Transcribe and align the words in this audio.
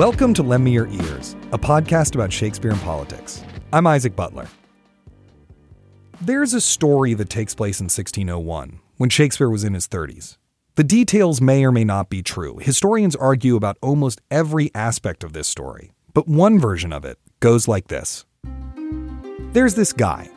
Welcome 0.00 0.32
to 0.32 0.42
Lend 0.42 0.64
Me 0.64 0.70
Your 0.70 0.88
Ears, 0.88 1.36
a 1.52 1.58
podcast 1.58 2.14
about 2.14 2.32
Shakespeare 2.32 2.70
and 2.70 2.80
politics. 2.80 3.44
I'm 3.70 3.86
Isaac 3.86 4.16
Butler. 4.16 4.46
There's 6.22 6.54
a 6.54 6.60
story 6.62 7.12
that 7.12 7.28
takes 7.28 7.54
place 7.54 7.80
in 7.80 7.84
1601, 7.84 8.80
when 8.96 9.10
Shakespeare 9.10 9.50
was 9.50 9.62
in 9.62 9.74
his 9.74 9.86
30s. 9.86 10.38
The 10.76 10.84
details 10.84 11.42
may 11.42 11.66
or 11.66 11.70
may 11.70 11.84
not 11.84 12.08
be 12.08 12.22
true. 12.22 12.56
Historians 12.60 13.14
argue 13.14 13.56
about 13.56 13.76
almost 13.82 14.22
every 14.30 14.74
aspect 14.74 15.22
of 15.22 15.34
this 15.34 15.48
story, 15.48 15.92
but 16.14 16.26
one 16.26 16.58
version 16.58 16.94
of 16.94 17.04
it 17.04 17.18
goes 17.40 17.68
like 17.68 17.88
this 17.88 18.24
There's 19.52 19.74
this 19.74 19.92
guy, 19.92 20.30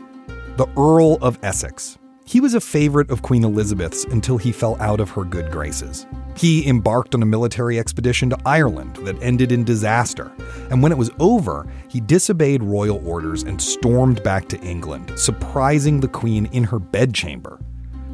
the 0.57 0.67
Earl 0.75 1.19
of 1.21 1.39
Essex. 1.41 1.97
He 2.25 2.39
was 2.39 2.53
a 2.53 2.61
favorite 2.61 3.11
of 3.11 3.21
Queen 3.21 3.43
Elizabeth's 3.43 4.05
until 4.05 4.37
he 4.37 4.51
fell 4.51 4.77
out 4.79 4.99
of 4.99 5.09
her 5.11 5.23
good 5.23 5.51
graces. 5.51 6.07
He 6.35 6.65
embarked 6.67 7.13
on 7.13 7.21
a 7.21 7.27
military 7.27 7.77
expedition 7.77 8.29
to 8.29 8.37
Ireland 8.45 8.95
that 9.03 9.21
ended 9.21 9.51
in 9.51 9.65
disaster, 9.65 10.31
and 10.71 10.81
when 10.81 10.91
it 10.91 10.97
was 10.97 11.11
over, 11.19 11.67
he 11.89 11.99
disobeyed 11.99 12.63
royal 12.63 13.05
orders 13.07 13.43
and 13.43 13.61
stormed 13.61 14.23
back 14.23 14.47
to 14.49 14.59
England, 14.61 15.11
surprising 15.15 15.99
the 15.99 16.07
Queen 16.07 16.45
in 16.47 16.63
her 16.63 16.79
bedchamber. 16.79 17.59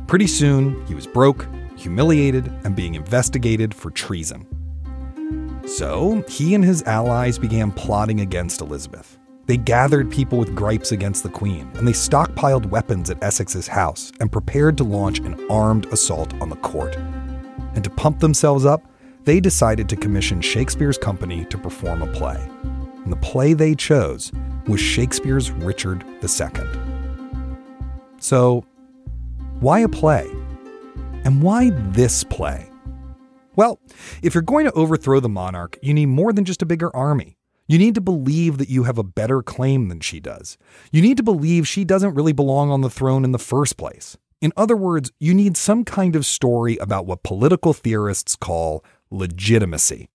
Pretty 0.08 0.28
soon, 0.28 0.84
he 0.88 0.96
was 0.96 1.06
broke, 1.06 1.48
humiliated, 1.78 2.52
and 2.64 2.76
being 2.76 2.96
investigated 2.96 3.76
for 3.76 3.92
treason. 3.92 4.48
So, 5.68 6.24
he 6.28 6.56
and 6.56 6.66
his 6.66 6.82
allies 6.84 7.38
began 7.38 7.72
plotting 7.72 8.22
against 8.22 8.60
Elizabeth. 8.60 9.19
They 9.50 9.58
gathered 9.58 10.10
people 10.10 10.38
with 10.38 10.56
gripes 10.56 10.94
against 10.94 11.24
the 11.24 11.30
Queen, 11.30 11.70
and 11.74 11.86
they 11.86 11.92
stockpiled 11.92 12.68
weapons 12.68 13.10
at 13.10 13.22
Essex's 13.22 13.68
house 13.68 14.14
and 14.22 14.32
prepared 14.32 14.78
to 14.78 14.86
launch 14.86 15.20
an 15.20 15.46
armed 15.50 15.88
assault 15.88 16.34
on 16.40 16.50
the 16.50 16.56
court 16.56 16.96
and 17.74 17.84
to 17.84 17.90
pump 17.90 18.20
themselves 18.20 18.66
up, 18.66 18.84
they 19.24 19.40
decided 19.40 19.88
to 19.90 19.96
commission 19.96 20.42
Shakespeare's 20.42 20.98
company 20.98 21.46
to 21.46 21.58
perform 21.58 22.02
a 22.02 22.08
play. 22.08 22.38
And 23.04 23.12
the 23.12 23.18
play 23.18 23.54
they 23.54 23.74
chose 23.74 24.32
was 24.68 24.80
Shakespeare's 24.80 25.50
Richard 25.50 26.04
II. 26.22 26.50
So, 28.20 28.66
why 29.62 29.80
a 29.80 29.90
play? 29.90 30.30
And 31.24 31.42
why 31.42 31.72
this 31.92 32.24
play? 32.24 32.70
Well, 33.56 33.80
if 34.22 34.34
you're 34.34 34.42
going 34.42 34.66
to 34.66 34.74
overthrow 34.74 35.20
the 35.20 35.30
monarch, 35.30 35.78
you 35.82 35.94
need 35.94 36.08
more 36.08 36.34
than 36.34 36.46
just 36.46 36.62
a 36.62 36.66
bigger 36.66 36.96
army. 36.96 37.39
You 37.70 37.78
need 37.78 37.94
to 37.96 38.02
believe 38.02 38.58
that 38.58 38.70
you 38.70 38.86
have 38.86 38.98
a 38.98 39.04
better 39.04 39.44
claim 39.44 39.90
than 39.90 40.00
she 40.00 40.20
does. 40.20 40.58
You 40.92 41.04
need 41.04 41.18
to 41.18 41.24
believe 41.24 41.68
she 41.68 41.86
doesn't 41.86 42.16
really 42.16 42.34
belong 42.34 42.72
on 42.72 42.82
the 42.82 42.90
throne 42.90 43.24
in 43.24 43.32
the 43.32 43.38
first 43.38 43.78
place. 43.78 44.18
In 44.42 44.52
other 44.58 44.76
words, 44.76 45.12
you 45.20 45.36
need 45.36 45.56
some 45.56 45.86
kind 45.86 46.16
of 46.16 46.26
story 46.26 46.78
about 46.78 47.06
what 47.06 47.22
political 47.22 47.74
theorists 47.74 48.36
call 48.36 48.84
legitimacy. 49.12 50.10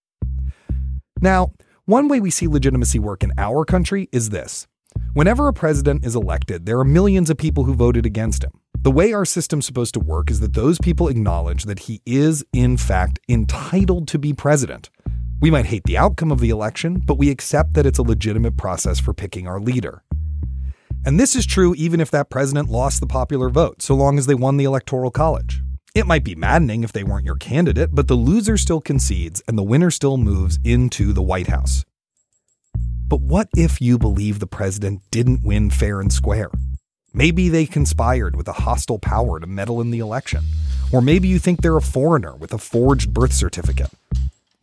Now, 1.21 1.53
one 1.85 2.09
way 2.09 2.19
we 2.19 2.33
see 2.33 2.49
legitimacy 2.49 2.99
work 2.99 3.23
in 3.23 3.33
our 3.39 3.65
country 3.65 4.09
is 4.11 4.31
this. 4.31 4.67
Whenever 5.13 5.47
a 5.47 5.53
president 5.53 6.05
is 6.05 6.17
elected, 6.17 6.67
there 6.67 6.81
are 6.81 6.85
millions 6.85 7.31
of 7.31 7.37
people 7.37 7.63
who 7.63 7.75
voted 7.75 8.05
against 8.05 8.43
him. 8.43 8.51
The 8.77 8.91
way 8.91 9.13
our 9.13 9.25
system's 9.25 9.65
supposed 9.65 9.95
to 9.95 10.01
work 10.01 10.29
is 10.29 10.41
that 10.41 10.55
those 10.55 10.79
people 10.81 11.07
acknowledge 11.07 11.65
that 11.65 11.81
he 11.81 12.03
is, 12.05 12.45
in 12.53 12.77
fact, 12.77 13.21
entitled 13.29 14.09
to 14.09 14.19
be 14.19 14.33
president. 14.33 14.91
We 15.45 15.51
might 15.51 15.67
hate 15.67 15.85
the 15.85 15.99
outcome 15.99 16.33
of 16.33 16.41
the 16.41 16.49
election, 16.49 17.03
but 17.05 17.19
we 17.19 17.29
accept 17.29 17.75
that 17.75 17.85
it's 17.85 17.99
a 17.99 18.03
legitimate 18.03 18.57
process 18.57 18.99
for 18.99 19.13
picking 19.13 19.47
our 19.47 19.61
leader. 19.61 20.03
And 21.05 21.21
this 21.21 21.37
is 21.37 21.45
true 21.45 21.75
even 21.75 22.01
if 22.01 22.11
that 22.13 22.31
president 22.31 22.71
lost 22.71 22.99
the 22.99 23.07
popular 23.07 23.51
vote, 23.51 23.83
so 23.83 23.95
long 23.95 24.17
as 24.17 24.25
they 24.25 24.35
won 24.35 24.57
the 24.57 24.65
Electoral 24.65 25.11
College. 25.11 25.61
It 25.95 26.07
might 26.07 26.25
be 26.25 26.35
maddening 26.35 26.83
if 26.83 26.95
they 26.95 27.05
weren't 27.05 27.27
your 27.27 27.37
candidate, 27.37 27.91
but 27.93 28.09
the 28.09 28.15
loser 28.15 28.57
still 28.57 28.81
concedes 28.81 29.43
and 29.47 29.59
the 29.59 29.63
winner 29.63 29.91
still 29.91 30.17
moves 30.17 30.59
into 30.65 31.13
the 31.13 31.21
White 31.21 31.49
House. 31.49 31.85
But 33.07 33.21
what 33.21 33.51
if 33.55 33.83
you 33.83 33.99
believe 33.99 34.39
the 34.39 34.47
president 34.47 35.03
didn't 35.11 35.45
win 35.45 35.69
fair 35.69 36.01
and 36.01 36.11
square? 36.11 36.53
Maybe 37.13 37.51
they 37.51 37.67
conspired 37.67 38.35
with 38.35 38.49
a 38.49 38.63
hostile 38.65 38.99
power 38.99 39.39
to 39.41 39.47
meddle 39.47 39.83
in 39.83 39.91
the 39.91 39.99
election. 39.99 40.43
Or 40.91 41.03
maybe 41.03 41.29
you 41.29 41.39
think 41.39 41.61
they're 41.61 41.77
a 41.77 41.83
foreigner 41.83 42.35
with 42.35 42.55
a 42.55 42.59
forged 42.59 43.13
birth 43.13 43.35
certificate. 43.35 43.91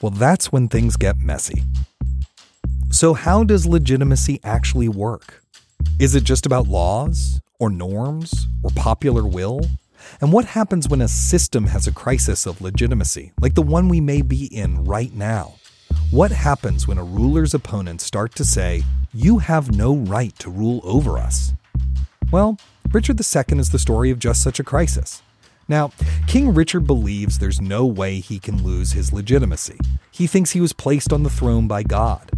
Well, 0.01 0.09
that's 0.09 0.51
when 0.51 0.67
things 0.67 0.97
get 0.97 1.19
messy. 1.19 1.63
So, 2.89 3.13
how 3.13 3.43
does 3.43 3.67
legitimacy 3.67 4.39
actually 4.43 4.89
work? 4.89 5.43
Is 5.99 6.15
it 6.15 6.23
just 6.23 6.47
about 6.47 6.67
laws, 6.67 7.39
or 7.59 7.69
norms, 7.69 8.47
or 8.63 8.71
popular 8.75 9.25
will? 9.27 9.61
And 10.19 10.33
what 10.33 10.45
happens 10.45 10.89
when 10.89 11.01
a 11.01 11.07
system 11.07 11.67
has 11.67 11.85
a 11.85 11.91
crisis 11.91 12.47
of 12.47 12.61
legitimacy, 12.61 13.31
like 13.39 13.53
the 13.53 13.61
one 13.61 13.87
we 13.87 14.01
may 14.01 14.23
be 14.23 14.45
in 14.45 14.83
right 14.85 15.13
now? 15.13 15.55
What 16.09 16.31
happens 16.31 16.87
when 16.87 16.97
a 16.97 17.03
ruler's 17.03 17.53
opponents 17.53 18.03
start 18.03 18.33
to 18.35 18.43
say, 18.43 18.83
You 19.13 19.37
have 19.37 19.77
no 19.77 19.95
right 19.95 20.37
to 20.39 20.49
rule 20.49 20.81
over 20.83 21.19
us? 21.19 21.53
Well, 22.31 22.57
Richard 22.91 23.19
II 23.19 23.59
is 23.59 23.69
the 23.69 23.79
story 23.79 24.09
of 24.09 24.17
just 24.17 24.41
such 24.41 24.59
a 24.59 24.63
crisis. 24.63 25.21
Now, 25.71 25.93
King 26.27 26.53
Richard 26.53 26.85
believes 26.85 27.39
there's 27.39 27.61
no 27.61 27.85
way 27.85 28.19
he 28.19 28.39
can 28.39 28.61
lose 28.61 28.91
his 28.91 29.13
legitimacy. 29.13 29.79
He 30.11 30.27
thinks 30.27 30.51
he 30.51 30.59
was 30.59 30.73
placed 30.73 31.13
on 31.13 31.23
the 31.23 31.29
throne 31.29 31.69
by 31.69 31.81
God. 31.81 32.29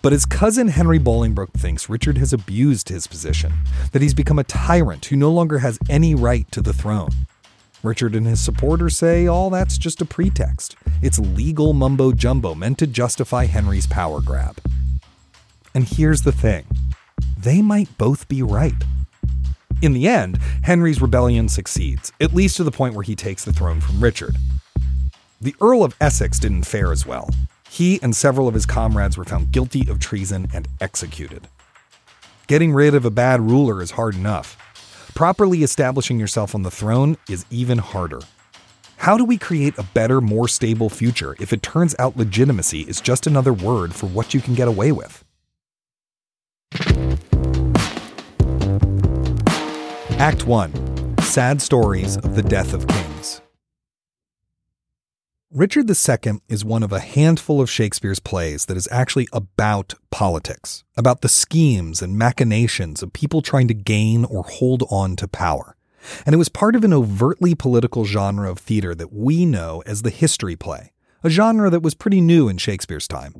But 0.00 0.12
his 0.12 0.24
cousin 0.24 0.68
Henry 0.68 0.98
Bolingbroke 0.98 1.52
thinks 1.52 1.90
Richard 1.90 2.16
has 2.16 2.32
abused 2.32 2.88
his 2.88 3.06
position, 3.06 3.52
that 3.92 4.00
he's 4.00 4.14
become 4.14 4.38
a 4.38 4.44
tyrant 4.44 5.04
who 5.04 5.16
no 5.16 5.30
longer 5.30 5.58
has 5.58 5.78
any 5.90 6.14
right 6.14 6.50
to 6.50 6.62
the 6.62 6.72
throne. 6.72 7.10
Richard 7.82 8.14
and 8.14 8.26
his 8.26 8.40
supporters 8.40 8.96
say 8.96 9.26
all 9.26 9.50
that's 9.50 9.76
just 9.76 10.00
a 10.00 10.06
pretext. 10.06 10.74
It's 11.02 11.18
legal 11.18 11.74
mumbo 11.74 12.12
jumbo 12.12 12.54
meant 12.54 12.78
to 12.78 12.86
justify 12.86 13.44
Henry's 13.44 13.86
power 13.86 14.22
grab. 14.22 14.62
And 15.74 15.84
here's 15.84 16.22
the 16.22 16.32
thing 16.32 16.64
they 17.36 17.60
might 17.60 17.98
both 17.98 18.28
be 18.28 18.42
right. 18.42 18.82
In 19.80 19.92
the 19.92 20.08
end, 20.08 20.38
Henry's 20.64 21.00
rebellion 21.00 21.48
succeeds, 21.48 22.12
at 22.20 22.34
least 22.34 22.56
to 22.56 22.64
the 22.64 22.72
point 22.72 22.94
where 22.94 23.04
he 23.04 23.14
takes 23.14 23.44
the 23.44 23.52
throne 23.52 23.80
from 23.80 24.00
Richard. 24.00 24.36
The 25.40 25.54
Earl 25.60 25.84
of 25.84 25.94
Essex 26.00 26.40
didn't 26.40 26.64
fare 26.64 26.90
as 26.90 27.06
well. 27.06 27.30
He 27.70 28.02
and 28.02 28.16
several 28.16 28.48
of 28.48 28.54
his 28.54 28.66
comrades 28.66 29.16
were 29.16 29.24
found 29.24 29.52
guilty 29.52 29.88
of 29.88 30.00
treason 30.00 30.48
and 30.52 30.66
executed. 30.80 31.46
Getting 32.48 32.72
rid 32.72 32.96
of 32.96 33.04
a 33.04 33.10
bad 33.10 33.40
ruler 33.40 33.80
is 33.80 33.92
hard 33.92 34.16
enough. 34.16 34.56
Properly 35.14 35.62
establishing 35.62 36.18
yourself 36.18 36.56
on 36.56 36.62
the 36.62 36.72
throne 36.72 37.16
is 37.28 37.46
even 37.50 37.78
harder. 37.78 38.20
How 38.96 39.16
do 39.16 39.24
we 39.24 39.38
create 39.38 39.78
a 39.78 39.84
better, 39.84 40.20
more 40.20 40.48
stable 40.48 40.90
future 40.90 41.36
if 41.38 41.52
it 41.52 41.62
turns 41.62 41.94
out 42.00 42.16
legitimacy 42.16 42.80
is 42.80 43.00
just 43.00 43.28
another 43.28 43.52
word 43.52 43.94
for 43.94 44.06
what 44.06 44.34
you 44.34 44.40
can 44.40 44.54
get 44.54 44.66
away 44.66 44.90
with? 44.90 45.24
Act 50.18 50.48
1 50.48 51.18
Sad 51.20 51.62
Stories 51.62 52.16
of 52.16 52.34
the 52.34 52.42
Death 52.42 52.74
of 52.74 52.88
Kings. 52.88 53.40
Richard 55.52 55.88
II 55.88 56.40
is 56.48 56.64
one 56.64 56.82
of 56.82 56.90
a 56.90 56.98
handful 56.98 57.60
of 57.60 57.70
Shakespeare's 57.70 58.18
plays 58.18 58.66
that 58.66 58.76
is 58.76 58.88
actually 58.90 59.28
about 59.32 59.94
politics, 60.10 60.82
about 60.96 61.20
the 61.20 61.28
schemes 61.28 62.02
and 62.02 62.18
machinations 62.18 63.00
of 63.00 63.12
people 63.12 63.42
trying 63.42 63.68
to 63.68 63.74
gain 63.74 64.24
or 64.24 64.42
hold 64.42 64.82
on 64.90 65.14
to 65.14 65.28
power. 65.28 65.76
And 66.26 66.34
it 66.34 66.38
was 66.38 66.48
part 66.48 66.74
of 66.74 66.82
an 66.82 66.92
overtly 66.92 67.54
political 67.54 68.04
genre 68.04 68.50
of 68.50 68.58
theater 68.58 68.96
that 68.96 69.12
we 69.12 69.46
know 69.46 69.84
as 69.86 70.02
the 70.02 70.10
history 70.10 70.56
play, 70.56 70.94
a 71.22 71.30
genre 71.30 71.70
that 71.70 71.84
was 71.84 71.94
pretty 71.94 72.20
new 72.20 72.48
in 72.48 72.58
Shakespeare's 72.58 73.06
time. 73.06 73.34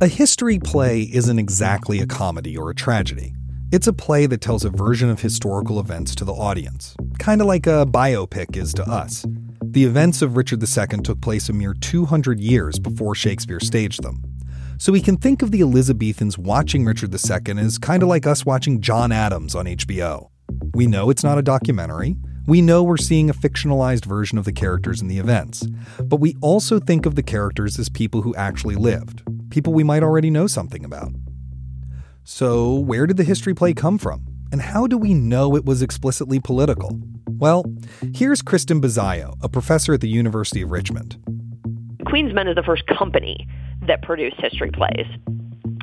A 0.00 0.06
history 0.06 0.60
play 0.60 1.02
isn't 1.02 1.40
exactly 1.40 1.98
a 1.98 2.06
comedy 2.06 2.56
or 2.56 2.70
a 2.70 2.74
tragedy. 2.74 3.34
It's 3.72 3.86
a 3.86 3.92
play 3.94 4.26
that 4.26 4.42
tells 4.42 4.66
a 4.66 4.68
version 4.68 5.08
of 5.08 5.22
historical 5.22 5.80
events 5.80 6.14
to 6.16 6.26
the 6.26 6.34
audience, 6.34 6.94
kind 7.18 7.40
of 7.40 7.46
like 7.46 7.66
a 7.66 7.86
biopic 7.86 8.54
is 8.54 8.74
to 8.74 8.82
us. 8.82 9.24
The 9.62 9.84
events 9.84 10.20
of 10.20 10.36
Richard 10.36 10.62
II 10.62 10.98
took 10.98 11.22
place 11.22 11.48
a 11.48 11.54
mere 11.54 11.72
200 11.72 12.38
years 12.38 12.78
before 12.78 13.14
Shakespeare 13.14 13.60
staged 13.60 14.02
them. 14.02 14.20
So 14.76 14.92
we 14.92 15.00
can 15.00 15.16
think 15.16 15.40
of 15.40 15.52
the 15.52 15.62
Elizabethans 15.62 16.36
watching 16.36 16.84
Richard 16.84 17.14
II 17.14 17.58
as 17.58 17.78
kind 17.78 18.02
of 18.02 18.10
like 18.10 18.26
us 18.26 18.44
watching 18.44 18.82
John 18.82 19.10
Adams 19.10 19.54
on 19.54 19.64
HBO. 19.64 20.28
We 20.74 20.86
know 20.86 21.08
it's 21.08 21.24
not 21.24 21.38
a 21.38 21.42
documentary. 21.42 22.16
We 22.46 22.60
know 22.60 22.82
we're 22.82 22.98
seeing 22.98 23.30
a 23.30 23.34
fictionalized 23.34 24.04
version 24.04 24.36
of 24.36 24.44
the 24.44 24.52
characters 24.52 25.00
and 25.00 25.10
the 25.10 25.18
events. 25.18 25.66
But 25.98 26.20
we 26.20 26.36
also 26.42 26.78
think 26.78 27.06
of 27.06 27.14
the 27.14 27.22
characters 27.22 27.78
as 27.78 27.88
people 27.88 28.20
who 28.20 28.34
actually 28.34 28.76
lived, 28.76 29.22
people 29.48 29.72
we 29.72 29.82
might 29.82 30.02
already 30.02 30.28
know 30.28 30.46
something 30.46 30.84
about. 30.84 31.12
So, 32.24 32.74
where 32.74 33.06
did 33.08 33.16
the 33.16 33.24
history 33.24 33.52
play 33.52 33.74
come 33.74 33.98
from? 33.98 34.24
And 34.52 34.62
how 34.62 34.86
do 34.86 34.96
we 34.96 35.12
know 35.12 35.56
it 35.56 35.64
was 35.64 35.82
explicitly 35.82 36.38
political? 36.38 37.00
Well, 37.28 37.64
here's 38.14 38.42
Kristen 38.42 38.80
Bezio, 38.80 39.34
a 39.42 39.48
professor 39.48 39.94
at 39.94 40.00
the 40.00 40.08
University 40.08 40.62
of 40.62 40.70
Richmond. 40.70 41.16
Queen's 42.06 42.32
Men 42.32 42.46
is 42.46 42.54
the 42.54 42.62
first 42.62 42.86
company 42.86 43.48
that 43.88 44.02
produced 44.02 44.36
history 44.38 44.70
plays. 44.70 45.06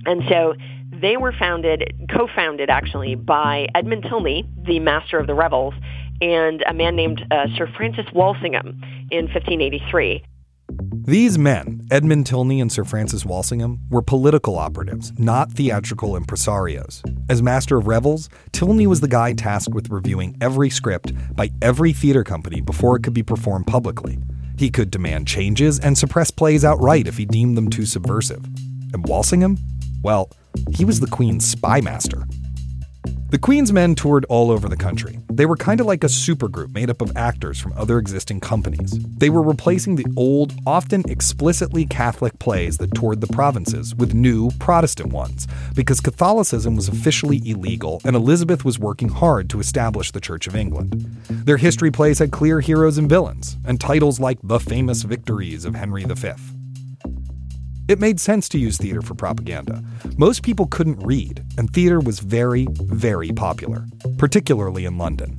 And 0.06 0.24
so 0.30 0.53
they 0.89 1.18
were 1.18 1.33
founded, 1.38 2.07
co-founded 2.09 2.69
actually, 2.69 3.15
by 3.15 3.68
Edmund 3.75 4.06
Tilney, 4.07 4.47
the 4.65 4.80
master 4.80 5.19
of 5.19 5.27
the 5.27 5.33
revels, 5.33 5.74
and 6.21 6.63
a 6.69 6.74
man 6.74 6.95
named 6.95 7.25
uh, 7.31 7.47
Sir 7.57 7.68
Francis 7.75 8.06
Walsingham 8.13 8.81
in 9.12 9.25
1583. 9.25 10.24
These 11.06 11.39
men, 11.39 11.88
Edmund 11.89 12.27
Tilney 12.27 12.62
and 12.62 12.71
Sir 12.71 12.83
Francis 12.83 13.25
Walsingham, 13.25 13.80
were 13.89 14.01
political 14.01 14.57
operatives, 14.57 15.12
not 15.18 15.51
theatrical 15.51 16.12
impresarios. 16.19 17.01
As 17.30 17.42
master 17.42 17.77
of 17.77 17.88
revels, 17.88 18.30
Tilney 18.51 18.86
was 18.86 19.01
the 19.01 19.07
guy 19.07 19.33
tasked 19.33 19.74
with 19.74 19.89
reviewing 19.89 20.38
every 20.39 20.69
script 20.69 21.12
by 21.36 21.50
every 21.62 21.94
theater 21.94 22.24
company 22.24 22.62
before 22.62 22.95
it 22.95 23.04
could 23.04 23.13
be 23.16 23.24
performed 23.24 23.66
publicly. 23.66 24.19
He 24.57 24.69
could 24.69 24.92
demand 24.92 25.27
changes 25.27 25.80
and 25.80 25.98
suppress 25.98 26.30
plays 26.30 26.63
outright 26.63 27.07
if 27.07 27.18
he 27.18 27.25
deemed 27.25 27.57
them 27.57 27.69
too 27.69 27.86
subversive. 27.86 28.45
And 28.94 29.07
Walsingham? 29.07 29.57
Well, 30.04 30.30
he 30.72 30.86
was 30.86 31.00
the 31.00 31.07
Queen's 31.07 31.48
spy 31.48 31.81
master. 31.81 32.27
The 33.30 33.38
Queen's 33.38 33.72
men 33.72 33.94
toured 33.94 34.26
all 34.26 34.50
over 34.50 34.68
the 34.68 34.76
country. 34.76 35.20
They 35.30 35.46
were 35.46 35.56
kind 35.56 35.80
of 35.80 35.86
like 35.86 36.04
a 36.04 36.08
supergroup 36.08 36.74
made 36.74 36.90
up 36.90 37.00
of 37.00 37.16
actors 37.16 37.60
from 37.60 37.74
other 37.74 38.00
existing 38.00 38.40
companies. 38.40 38.98
They 39.18 39.30
were 39.30 39.44
replacing 39.44 39.98
the 39.98 40.08
old, 40.18 40.54
often 40.66 41.04
explicitly 41.08 41.86
Catholic 41.86 42.40
plays 42.40 42.80
that 42.80 42.96
toured 42.96 43.22
the 43.22 43.28
provinces 43.28 43.94
with 43.94 44.16
new 44.16 44.50
Protestant 44.58 45.14
ones, 45.14 45.48
because 45.76 46.02
Catholicism 46.02 46.76
was 46.76 46.88
officially 46.88 47.40
illegal 47.46 48.02
and 48.04 48.16
Elizabeth 48.16 48.66
was 48.66 48.80
working 48.80 49.10
hard 49.10 49.48
to 49.52 49.60
establish 49.60 50.12
the 50.12 50.20
Church 50.20 50.48
of 50.48 50.56
England. 50.56 50.92
Their 51.30 51.58
history 51.58 51.92
plays 51.92 52.18
had 52.18 52.32
clear 52.32 52.62
heroes 52.62 52.98
and 52.98 53.08
villains, 53.08 53.58
and 53.64 53.80
titles 53.80 54.20
like 54.20 54.40
The 54.42 54.60
Famous 54.60 55.04
Victories 55.04 55.66
of 55.66 55.75
Henry 55.75 56.04
V. 56.04 56.59
It 57.89 57.97
made 57.97 58.19
sense 58.19 58.47
to 58.50 58.59
use 58.59 58.77
theater 58.77 59.01
for 59.01 59.15
propaganda. 59.15 59.83
Most 60.15 60.44
people 60.44 60.68
couldn't 60.68 61.00
read, 61.00 61.44
and 61.57 61.74
theater 61.74 62.00
was 62.00 62.19
very, 62.19 62.68
very 62.71 63.31
popular, 63.31 63.83
particularly 64.19 64.86
in 64.86 65.00
London. 65.00 65.36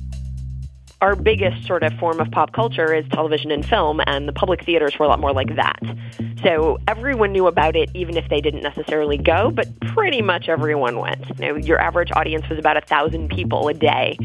Our 0.99 1.15
biggest 1.15 1.65
sort 1.65 1.81
of 1.83 1.93
form 1.93 2.19
of 2.19 2.29
pop 2.31 2.51
culture 2.51 2.93
is 2.93 3.07
television 3.07 3.51
and 3.51 3.65
film, 3.65 4.01
and 4.05 4.27
the 4.27 4.33
public 4.33 4.65
theaters 4.65 4.99
were 4.99 5.05
a 5.05 5.07
lot 5.07 5.21
more 5.21 5.31
like 5.31 5.55
that. 5.55 5.79
So 6.43 6.77
everyone 6.89 7.31
knew 7.31 7.47
about 7.47 7.77
it, 7.77 7.89
even 7.93 8.17
if 8.17 8.27
they 8.27 8.41
didn't 8.41 8.63
necessarily 8.63 9.17
go, 9.17 9.49
but 9.51 9.67
pretty 9.79 10.21
much 10.21 10.49
everyone 10.49 10.99
went. 10.99 11.25
You 11.39 11.53
know, 11.53 11.55
your 11.55 11.79
average 11.79 12.11
audience 12.17 12.49
was 12.49 12.59
about 12.59 12.75
a 12.75 12.81
thousand 12.81 13.29
people 13.29 13.69
a 13.69 13.73
day, 13.73 14.17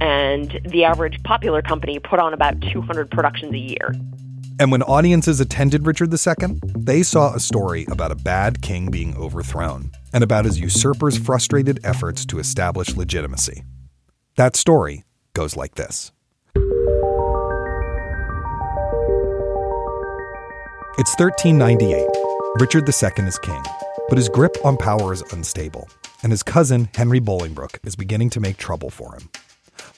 and 0.00 0.60
the 0.66 0.84
average 0.84 1.20
popular 1.24 1.62
company 1.62 1.98
put 1.98 2.20
on 2.20 2.32
about 2.32 2.60
200 2.60 3.10
productions 3.10 3.52
a 3.52 3.58
year. 3.58 3.92
And 4.60 4.70
when 4.70 4.82
audiences 4.82 5.40
attended 5.40 5.86
Richard 5.86 6.12
II, 6.12 6.60
they 6.76 7.02
saw 7.02 7.34
a 7.34 7.40
story 7.40 7.86
about 7.90 8.12
a 8.12 8.16
bad 8.16 8.62
king 8.62 8.90
being 8.90 9.16
overthrown 9.16 9.90
and 10.12 10.22
about 10.22 10.44
his 10.44 10.60
usurper's 10.60 11.16
frustrated 11.18 11.80
efforts 11.84 12.26
to 12.26 12.38
establish 12.38 12.96
legitimacy. 12.96 13.62
That 14.36 14.56
story 14.56 15.04
goes 15.34 15.56
like 15.56 15.74
this 15.74 16.12
It's 20.98 21.14
1398. 21.18 22.06
Richard 22.60 22.86
II 22.86 23.26
is 23.26 23.38
king, 23.38 23.62
but 24.08 24.18
his 24.18 24.28
grip 24.28 24.56
on 24.64 24.76
power 24.76 25.12
is 25.12 25.22
unstable, 25.32 25.88
and 26.22 26.30
his 26.30 26.42
cousin, 26.42 26.88
Henry 26.94 27.20
Bolingbroke, 27.20 27.78
is 27.84 27.96
beginning 27.96 28.28
to 28.30 28.40
make 28.40 28.58
trouble 28.58 28.90
for 28.90 29.14
him. 29.14 29.30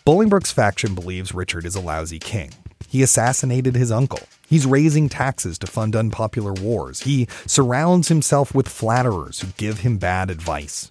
Bolingbroke's 0.07 0.53
faction 0.53 0.95
believes 0.95 1.35
Richard 1.35 1.67
is 1.67 1.75
a 1.75 1.81
lousy 1.81 2.19
king. 2.21 2.53
He 2.89 3.03
assassinated 3.03 3.75
his 3.75 3.91
uncle, 3.91 4.21
He's 4.49 4.67
raising 4.67 5.09
taxes 5.09 5.59
to 5.59 5.67
fund 5.67 5.97
unpopular 5.97 6.53
wars. 6.53 7.01
He 7.01 7.27
surrounds 7.47 8.09
himself 8.09 8.55
with 8.55 8.69
flatterers 8.69 9.41
who 9.41 9.49
give 9.57 9.81
him 9.81 9.99
bad 9.99 10.31
advice. 10.31 10.89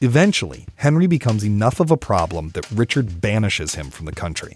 Eventually, 0.00 0.66
Henry 0.76 1.06
becomes 1.06 1.44
enough 1.44 1.80
of 1.80 1.90
a 1.90 1.96
problem 1.96 2.50
that 2.50 2.70
Richard 2.70 3.20
banishes 3.20 3.74
him 3.74 3.90
from 3.90 4.06
the 4.06 4.12
country. 4.12 4.54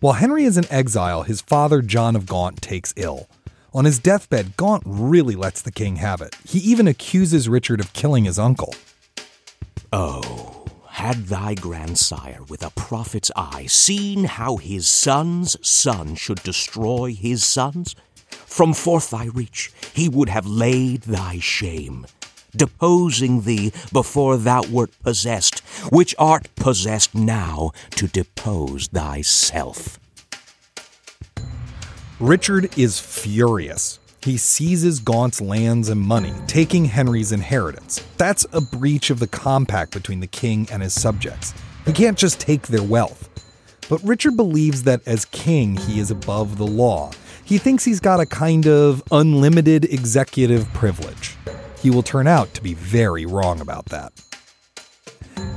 While 0.00 0.14
Henry 0.14 0.44
is 0.44 0.56
in 0.56 0.70
exile, 0.72 1.22
his 1.22 1.40
father, 1.40 1.82
John 1.82 2.16
of 2.16 2.26
Gaunt, 2.26 2.60
takes 2.60 2.94
ill. 2.96 3.28
On 3.72 3.84
his 3.84 3.98
deathbed, 3.98 4.56
Gaunt 4.56 4.82
really 4.84 5.36
lets 5.36 5.62
the 5.62 5.70
king 5.70 5.96
have 5.96 6.20
it. 6.20 6.34
He 6.44 6.58
even 6.58 6.88
accuses 6.88 7.48
Richard 7.48 7.80
of 7.80 7.92
killing 7.92 8.24
his 8.24 8.38
uncle. 8.38 8.74
Oh, 9.92 10.59
had 11.00 11.28
thy 11.28 11.54
grandsire 11.54 12.42
with 12.50 12.62
a 12.62 12.68
prophet's 12.72 13.30
eye 13.34 13.64
seen 13.64 14.24
how 14.24 14.56
his 14.56 14.86
son's 14.86 15.56
son 15.66 16.14
should 16.14 16.42
destroy 16.42 17.14
his 17.14 17.42
sons, 17.42 17.96
from 18.28 18.74
forth 18.74 19.08
thy 19.08 19.24
reach 19.32 19.72
he 19.94 20.10
would 20.10 20.28
have 20.28 20.46
laid 20.46 21.00
thy 21.04 21.38
shame, 21.38 22.06
deposing 22.54 23.40
thee 23.40 23.72
before 23.90 24.36
thou 24.36 24.60
wert 24.70 24.90
possessed, 25.02 25.60
which 25.90 26.14
art 26.18 26.54
possessed 26.54 27.14
now 27.14 27.70
to 27.92 28.06
depose 28.06 28.88
thyself. 28.88 29.98
Richard 32.18 32.76
is 32.76 33.00
furious. 33.00 33.99
He 34.22 34.36
seizes 34.36 35.00
Gaunt's 35.00 35.40
lands 35.40 35.88
and 35.88 36.00
money, 36.00 36.34
taking 36.46 36.84
Henry's 36.84 37.32
inheritance. 37.32 38.04
That's 38.18 38.46
a 38.52 38.60
breach 38.60 39.08
of 39.08 39.18
the 39.18 39.26
compact 39.26 39.92
between 39.92 40.20
the 40.20 40.26
king 40.26 40.68
and 40.70 40.82
his 40.82 40.92
subjects. 40.92 41.54
He 41.86 41.92
can't 41.92 42.18
just 42.18 42.38
take 42.38 42.66
their 42.66 42.82
wealth. 42.82 43.28
But 43.88 44.02
Richard 44.04 44.36
believes 44.36 44.82
that 44.82 45.00
as 45.06 45.24
king, 45.24 45.76
he 45.76 45.98
is 46.00 46.10
above 46.10 46.58
the 46.58 46.66
law. 46.66 47.12
He 47.44 47.56
thinks 47.56 47.84
he's 47.84 47.98
got 47.98 48.20
a 48.20 48.26
kind 48.26 48.66
of 48.66 49.02
unlimited 49.10 49.86
executive 49.86 50.70
privilege. 50.74 51.36
He 51.80 51.90
will 51.90 52.02
turn 52.02 52.26
out 52.26 52.52
to 52.54 52.62
be 52.62 52.74
very 52.74 53.24
wrong 53.24 53.60
about 53.60 53.86
that. 53.86 54.12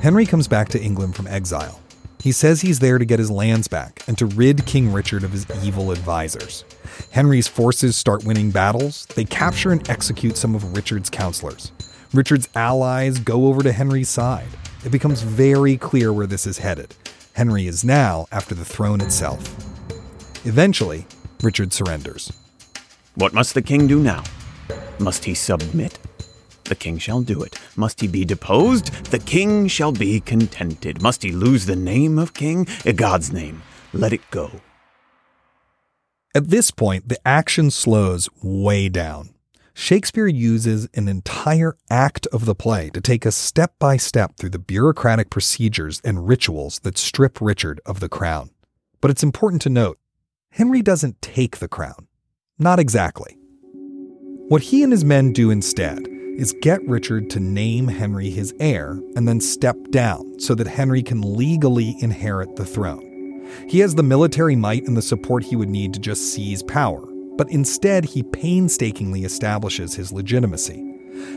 Henry 0.01 0.25
comes 0.25 0.47
back 0.47 0.69
to 0.69 0.81
England 0.81 1.15
from 1.15 1.27
exile. 1.27 1.81
He 2.19 2.31
says 2.31 2.61
he's 2.61 2.79
there 2.79 2.97
to 2.97 3.05
get 3.05 3.19
his 3.19 3.29
lands 3.29 3.67
back 3.67 4.01
and 4.07 4.17
to 4.17 4.25
rid 4.25 4.65
King 4.65 4.93
Richard 4.93 5.25
of 5.25 5.31
his 5.31 5.45
evil 5.63 5.91
advisors. 5.91 6.63
Henry's 7.11 7.47
forces 7.47 7.95
start 7.95 8.23
winning 8.23 8.51
battles. 8.51 9.05
They 9.15 9.25
capture 9.25 9.71
and 9.71 9.87
execute 9.89 10.37
some 10.37 10.55
of 10.55 10.75
Richard's 10.75 11.09
counselors. 11.09 11.71
Richard's 12.13 12.49
allies 12.55 13.19
go 13.19 13.47
over 13.47 13.63
to 13.63 13.71
Henry's 13.71 14.09
side. 14.09 14.49
It 14.85 14.91
becomes 14.91 15.21
very 15.21 15.77
clear 15.77 16.11
where 16.11 16.27
this 16.27 16.45
is 16.45 16.59
headed. 16.59 16.95
Henry 17.33 17.67
is 17.67 17.83
now 17.83 18.27
after 18.31 18.53
the 18.53 18.65
throne 18.65 19.01
itself. 19.01 19.41
Eventually, 20.45 21.07
Richard 21.41 21.73
surrenders. 21.73 22.31
What 23.15 23.33
must 23.33 23.53
the 23.53 23.61
king 23.61 23.87
do 23.87 23.99
now? 23.99 24.23
Must 24.99 25.25
he 25.25 25.33
submit? 25.33 25.97
The 26.65 26.75
king 26.75 26.97
shall 26.97 27.21
do 27.21 27.43
it. 27.43 27.59
Must 27.75 27.99
he 27.99 28.07
be 28.07 28.25
deposed? 28.25 28.93
The 29.05 29.19
king 29.19 29.67
shall 29.67 29.91
be 29.91 30.19
contented. 30.19 31.01
Must 31.01 31.23
he 31.23 31.31
lose 31.31 31.65
the 31.65 31.75
name 31.75 32.17
of 32.17 32.33
king? 32.33 32.67
A 32.85 32.93
God's 32.93 33.33
name. 33.33 33.61
Let 33.93 34.13
it 34.13 34.29
go. 34.31 34.49
At 36.35 36.49
this 36.49 36.71
point, 36.71 37.09
the 37.09 37.27
action 37.27 37.69
slows 37.69 38.27
way 38.41 38.89
down. 38.89 39.35
Shakespeare 39.75 40.25
uses 40.25 40.89
an 40.95 41.07
entire 41.07 41.77
act 41.91 42.25
of 42.27 42.45
the 42.45 42.55
play 42.55 42.89
to 42.91 43.01
take 43.01 43.27
us 43.27 43.35
step 43.35 43.75
by 43.77 43.97
step 43.97 44.37
through 44.37 44.49
the 44.49 44.57
bureaucratic 44.57 45.29
procedures 45.29 46.01
and 46.03 46.27
rituals 46.27 46.79
that 46.79 46.97
strip 46.97 47.39
Richard 47.39 47.81
of 47.85 47.99
the 47.99 48.09
crown. 48.09 48.49
But 48.99 49.11
it's 49.11 49.21
important 49.21 49.61
to 49.63 49.69
note 49.69 49.99
Henry 50.51 50.81
doesn't 50.81 51.21
take 51.21 51.57
the 51.57 51.67
crown. 51.67 52.07
Not 52.57 52.79
exactly. 52.79 53.37
What 54.47 54.63
he 54.63 54.81
and 54.81 54.91
his 54.91 55.05
men 55.05 55.33
do 55.33 55.51
instead 55.51 56.07
is 56.35 56.55
get 56.61 56.83
Richard 56.87 57.29
to 57.31 57.39
name 57.39 57.87
Henry 57.87 58.31
his 58.31 58.55
heir 58.59 58.99
and 59.15 59.27
then 59.27 59.39
step 59.39 59.77
down 59.91 60.39
so 60.39 60.55
that 60.55 60.67
Henry 60.67 61.03
can 61.03 61.21
legally 61.21 61.95
inherit 61.99 62.55
the 62.55 62.65
throne. 62.65 63.12
He 63.67 63.79
has 63.79 63.95
the 63.95 64.03
military 64.03 64.55
might 64.55 64.85
and 64.85 64.95
the 64.95 65.01
support 65.01 65.43
he 65.43 65.55
would 65.55 65.69
need 65.69 65.93
to 65.93 65.99
just 65.99 66.33
seize 66.33 66.63
power, 66.63 67.05
but 67.37 67.49
instead 67.49 68.05
he 68.05 68.23
painstakingly 68.23 69.23
establishes 69.23 69.95
his 69.95 70.11
legitimacy. 70.11 70.89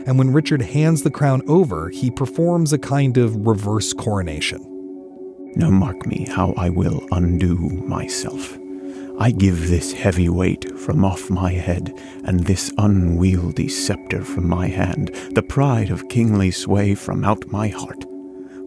And 0.05 0.17
when 0.17 0.33
Richard 0.33 0.61
hands 0.61 1.03
the 1.03 1.11
crown 1.11 1.41
over, 1.47 1.89
he 1.89 2.09
performs 2.11 2.73
a 2.73 2.77
kind 2.77 3.17
of 3.17 3.47
reverse 3.47 3.93
coronation. 3.93 4.61
Now 5.55 5.69
mark 5.69 6.05
me 6.05 6.27
how 6.29 6.53
I 6.57 6.69
will 6.69 7.05
undo 7.11 7.55
myself. 7.57 8.57
I 9.19 9.31
give 9.31 9.67
this 9.67 9.93
heavy 9.93 10.29
weight 10.29 10.77
from 10.77 11.03
off 11.03 11.31
my 11.31 11.51
head, 11.51 11.91
and 12.23 12.41
this 12.41 12.71
unwieldy 12.77 13.67
sceptre 13.67 14.23
from 14.23 14.47
my 14.47 14.67
hand, 14.67 15.07
the 15.31 15.41
pride 15.41 15.89
of 15.89 16.07
kingly 16.09 16.51
sway 16.51 16.93
from 16.93 17.23
out 17.23 17.47
my 17.47 17.69
heart. 17.69 18.05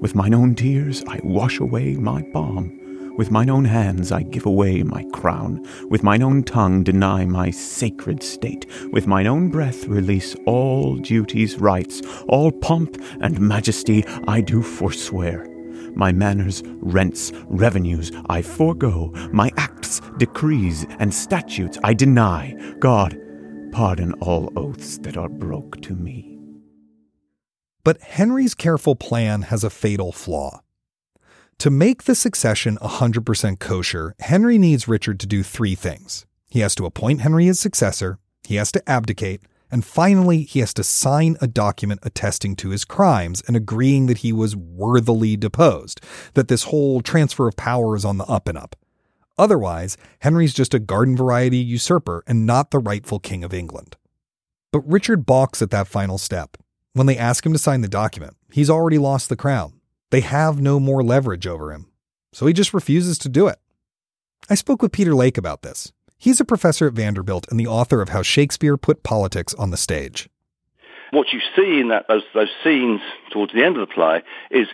With 0.01 0.17
mine 0.17 0.35
own 0.35 0.57
tears 0.57 1.05
I 1.07 1.21
wash 1.23 1.61
away 1.61 1.95
my 1.95 2.23
balm. 2.33 2.80
With 3.21 3.31
mine 3.31 3.51
own 3.51 3.67
hands 3.67 4.13
I 4.13 4.23
give 4.23 4.47
away 4.47 4.83
my 4.83 5.05
crown. 5.13 5.69
With 5.91 6.03
mine 6.03 6.23
own 6.23 6.43
tongue 6.43 6.83
deny 6.83 7.27
my 7.27 7.51
sacred 7.51 8.23
state. 8.23 8.65
With 8.93 9.07
mine 9.07 9.27
own 9.27 9.51
breath 9.51 9.85
release 9.85 10.35
all 10.47 10.97
duties, 10.97 11.59
rights, 11.59 12.01
all 12.29 12.51
pomp 12.51 12.97
and 13.21 13.39
majesty 13.39 14.07
I 14.27 14.41
do 14.41 14.63
forswear. 14.63 15.47
My 15.95 16.13
manners, 16.13 16.63
rents, 16.79 17.31
revenues 17.45 18.11
I 18.31 18.41
forego. 18.41 19.13
My 19.35 19.51
acts, 19.59 20.01
decrees, 20.17 20.87
and 20.99 21.13
statutes 21.13 21.77
I 21.85 21.93
deny. 21.93 22.55
God, 22.79 23.21
pardon 23.71 24.15
all 24.23 24.51
oaths 24.57 24.97
that 25.03 25.19
are 25.19 25.29
broke 25.29 25.83
to 25.83 25.95
me. 25.95 26.39
But 27.85 28.01
Henry's 28.01 28.55
careful 28.55 28.97
plan 28.97 29.43
has 29.43 29.63
a 29.63 29.69
fatal 29.69 30.11
flaw. 30.11 30.63
To 31.61 31.69
make 31.69 32.05
the 32.05 32.15
succession 32.15 32.79
100% 32.79 33.59
kosher, 33.59 34.15
Henry 34.19 34.57
needs 34.57 34.89
Richard 34.89 35.21
to 35.21 35.27
do 35.27 35.43
three 35.43 35.75
things. 35.75 36.25
He 36.49 36.61
has 36.61 36.75
to 36.77 36.87
appoint 36.87 37.21
Henry 37.21 37.45
his 37.45 37.61
successor, 37.61 38.19
he 38.45 38.55
has 38.55 38.73
to 38.73 38.89
abdicate, 38.89 39.43
and 39.71 39.85
finally 39.85 40.45
he 40.45 40.61
has 40.61 40.73
to 40.73 40.83
sign 40.83 41.37
a 41.39 41.47
document 41.47 42.01
attesting 42.03 42.57
to 42.57 42.71
his 42.71 42.87
crimes 42.87 43.43
and 43.47 43.57
agreeing 43.57 44.07
that 44.07 44.19
he 44.19 44.33
was 44.33 44.57
worthily 44.57 45.37
deposed, 45.37 46.01
that 46.33 46.49
this 46.49 46.63
whole 46.63 47.03
transfer 47.03 47.47
of 47.47 47.57
power 47.57 47.95
is 47.95 48.07
on 48.07 48.17
the 48.17 48.25
up 48.25 48.49
and 48.49 48.57
up. 48.57 48.75
Otherwise, 49.37 49.99
Henry's 50.21 50.55
just 50.55 50.73
a 50.73 50.79
garden 50.79 51.15
variety 51.15 51.59
usurper 51.59 52.25
and 52.27 52.47
not 52.47 52.71
the 52.71 52.79
rightful 52.79 53.19
king 53.19 53.45
of 53.45 53.53
England. 53.53 53.99
But 54.73 54.91
Richard 54.91 55.27
balks 55.27 55.61
at 55.61 55.71
that 55.73 55.89
final 55.89 56.17
step. 56.17 56.57
When 56.95 57.07
they 57.07 57.19
ask 57.19 57.45
him 57.45 57.53
to 57.53 57.59
sign 57.59 57.83
the 57.83 57.87
document, 57.87 58.35
he's 58.51 58.71
already 58.71 58.97
lost 58.97 59.29
the 59.29 59.37
crown. 59.37 59.75
They 60.11 60.21
have 60.21 60.61
no 60.61 60.79
more 60.79 61.03
leverage 61.03 61.47
over 61.47 61.73
him. 61.73 61.87
So 62.33 62.47
he 62.47 62.53
just 62.53 62.75
refuses 62.75 63.19
to 63.19 63.29
do 63.29 63.47
it. 63.47 63.59
I 64.49 64.55
spoke 64.55 64.83
with 64.83 64.93
Peter 64.93 65.15
Lake 65.15 65.39
about 65.39 65.63
this. 65.63 65.93
He's 66.19 66.41
a 66.41 66.45
professor 66.45 66.87
at 66.87 66.93
Vanderbilt 66.93 67.47
and 67.51 67.59
the 67.59 67.67
author 67.67 68.03
of 68.03 68.11
How 68.11 68.23
Shakespeare 68.23 68.77
Put 68.77 69.03
Politics 69.03 69.55
on 69.55 69.71
the 69.71 69.77
Stage. 69.77 70.29
What 71.13 71.33
you 71.33 71.41
see 71.57 71.81
in 71.81 71.89
that, 71.89 72.07
those, 72.09 72.23
those 72.35 72.51
scenes 72.63 73.01
towards 73.33 73.53
the 73.53 73.65
end 73.65 73.77
of 73.77 73.89
the 73.89 73.93
play 73.93 74.23
is 74.51 74.69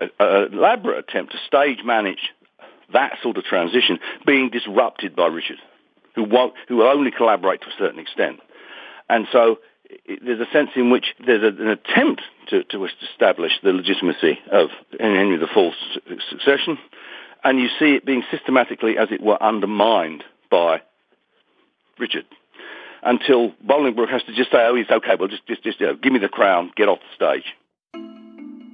an 0.00 0.52
elaborate 0.52 0.98
attempt 0.98 1.32
to 1.32 1.38
stage 1.46 1.78
manage 1.84 2.30
that 2.92 3.18
sort 3.22 3.36
of 3.36 3.44
transition 3.44 3.98
being 4.26 4.50
disrupted 4.50 5.16
by 5.16 5.26
Richard, 5.26 5.58
who 6.14 6.24
won't, 6.24 6.54
who 6.68 6.76
will 6.76 6.86
only 6.86 7.10
collaborate 7.10 7.60
to 7.62 7.68
a 7.68 7.78
certain 7.78 7.98
extent. 7.98 8.40
And 9.08 9.26
so 9.32 9.58
there's 10.06 10.40
a 10.40 10.50
sense 10.52 10.70
in 10.76 10.90
which 10.90 11.06
there's 11.24 11.42
a, 11.42 11.62
an 11.62 11.68
attempt 11.68 12.22
to, 12.48 12.64
to 12.64 12.86
establish 13.12 13.52
the 13.62 13.72
legitimacy 13.72 14.38
of 14.50 14.68
Henry 14.98 15.36
IV's 15.36 16.22
succession, 16.30 16.78
and 17.42 17.58
you 17.58 17.68
see 17.78 17.94
it 17.94 18.04
being 18.04 18.22
systematically, 18.30 18.96
as 18.98 19.08
it 19.10 19.20
were, 19.20 19.42
undermined 19.42 20.24
by 20.50 20.80
Richard 21.98 22.26
until 23.02 23.52
Bolingbroke 23.64 24.08
has 24.08 24.22
to 24.24 24.34
just 24.34 24.50
say, 24.50 24.58
"Oh, 24.66 24.74
it's 24.74 24.90
okay. 24.90 25.14
Well, 25.18 25.28
just, 25.28 25.46
just, 25.46 25.62
just 25.62 25.80
you 25.80 25.86
know, 25.86 25.94
give 25.94 26.12
me 26.12 26.18
the 26.18 26.28
crown, 26.28 26.72
get 26.76 26.88
off 26.88 26.98
the 27.00 27.14
stage." 27.14 27.54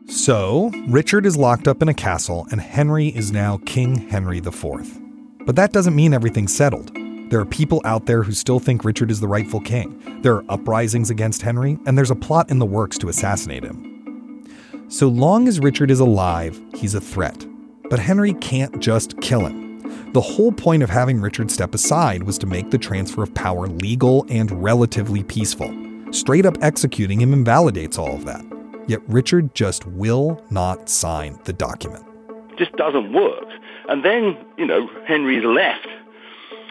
So, 0.09 0.73
Richard 0.89 1.27
is 1.27 1.37
locked 1.37 1.69
up 1.69 1.83
in 1.83 1.89
a 1.89 1.95
castle, 1.95 2.47
and 2.51 2.61
Henry 2.61 3.09
is 3.09 3.31
now 3.33 3.61
King 3.65 4.09
Henry 4.09 4.39
IV. 4.39 4.99
But 5.47 5.57
that 5.57 5.73
doesn't 5.73 5.95
mean 5.95 6.13
everything's 6.13 6.55
settled. 6.55 7.00
There 7.31 7.39
are 7.39 7.47
people 7.47 7.81
out 7.85 8.07
there 8.07 8.25
who 8.25 8.33
still 8.33 8.59
think 8.59 8.85
Richard 8.85 9.09
is 9.09 9.21
the 9.21 9.29
rightful 9.29 9.61
king. 9.61 10.21
There 10.23 10.35
are 10.35 10.45
uprisings 10.49 11.11
against 11.11 11.43
Henry, 11.43 11.79
and 11.87 11.97
there's 11.97 12.11
a 12.11 12.17
plot 12.17 12.51
in 12.51 12.59
the 12.59 12.67
works 12.67 12.99
to 12.99 13.09
assassinate 13.09 13.63
him. 13.63 14.49
So 14.89 15.07
long 15.07 15.47
as 15.47 15.61
Richard 15.61 15.93
is 15.93 16.01
alive, 16.01 16.61
he's 16.75 16.97
a 16.97 17.01
threat. 17.01 17.47
But 17.89 18.01
Henry 18.01 18.33
can't 18.35 18.81
just 18.81 19.21
kill 19.21 19.47
him. 19.47 19.79
The 20.13 20.21
whole 20.21 20.51
point 20.51 20.83
of 20.83 20.91
having 20.91 21.21
Richard 21.21 21.53
step 21.53 21.73
aside 21.73 22.25
was 22.25 22.37
to 22.39 22.49
make 22.49 22.73
the 22.73 22.79
transfer 22.79 23.23
of 23.23 23.33
power 23.33 23.69
legal 23.69 24.27
and 24.29 24.51
relatively 24.61 25.23
peaceful. 25.23 25.73
Straight 26.11 26.47
up 26.47 26.59
executing 26.63 27.21
him 27.21 27.33
invalidates 27.33 27.97
all 27.97 28.13
of 28.13 28.25
that. 28.25 28.45
Yet 28.89 29.03
Richard 29.07 29.55
just 29.55 29.87
will 29.87 30.45
not 30.51 30.89
sign 30.89 31.39
the 31.45 31.53
document. 31.53 32.05
It 32.51 32.59
Just 32.59 32.73
doesn't 32.73 33.13
work. 33.13 33.47
And 33.89 34.05
then, 34.05 34.37
you 34.59 34.67
know, 34.67 34.91
Henry's 35.07 35.45
left 35.45 35.87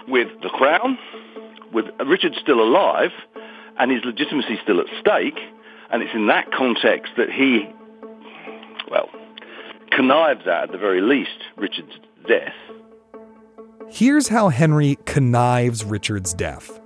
with 0.09 0.27
the 0.41 0.49
crown, 0.49 0.97
with 1.73 1.85
Richard 2.05 2.33
still 2.41 2.61
alive, 2.61 3.11
and 3.77 3.91
his 3.91 4.03
legitimacy 4.03 4.59
still 4.63 4.79
at 4.79 4.87
stake. 4.99 5.39
And 5.91 6.03
it's 6.03 6.13
in 6.13 6.27
that 6.27 6.51
context 6.51 7.13
that 7.17 7.31
he, 7.31 7.67
well, 8.91 9.09
connives 9.91 10.41
at, 10.41 10.63
at 10.63 10.71
the 10.71 10.77
very 10.77 11.01
least, 11.01 11.43
Richard's 11.57 11.99
death. 12.27 12.53
Here's 13.89 14.27
how 14.27 14.49
Henry 14.49 14.97
connives 15.05 15.83
Richard's 15.83 16.33
death. 16.33 16.79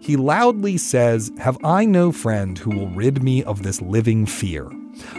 He 0.00 0.16
loudly 0.16 0.76
says, 0.76 1.30
Have 1.38 1.58
I 1.62 1.84
no 1.84 2.10
friend 2.12 2.58
who 2.58 2.70
will 2.70 2.88
rid 2.88 3.22
me 3.22 3.44
of 3.44 3.62
this 3.62 3.80
living 3.80 4.26
fear? 4.26 4.68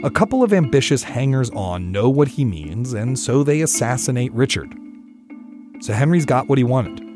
A 0.04 0.10
couple 0.10 0.44
of 0.44 0.52
ambitious 0.52 1.04
hangers 1.04 1.50
on 1.52 1.92
know 1.92 2.10
what 2.10 2.28
he 2.28 2.44
means, 2.44 2.94
and 2.94 3.18
so 3.18 3.44
they 3.44 3.62
assassinate 3.62 4.34
Richard. 4.34 4.74
So 5.82 5.94
Henry's 5.94 6.26
got 6.26 6.50
what 6.50 6.58
he 6.58 6.64
wanted. 6.64 7.09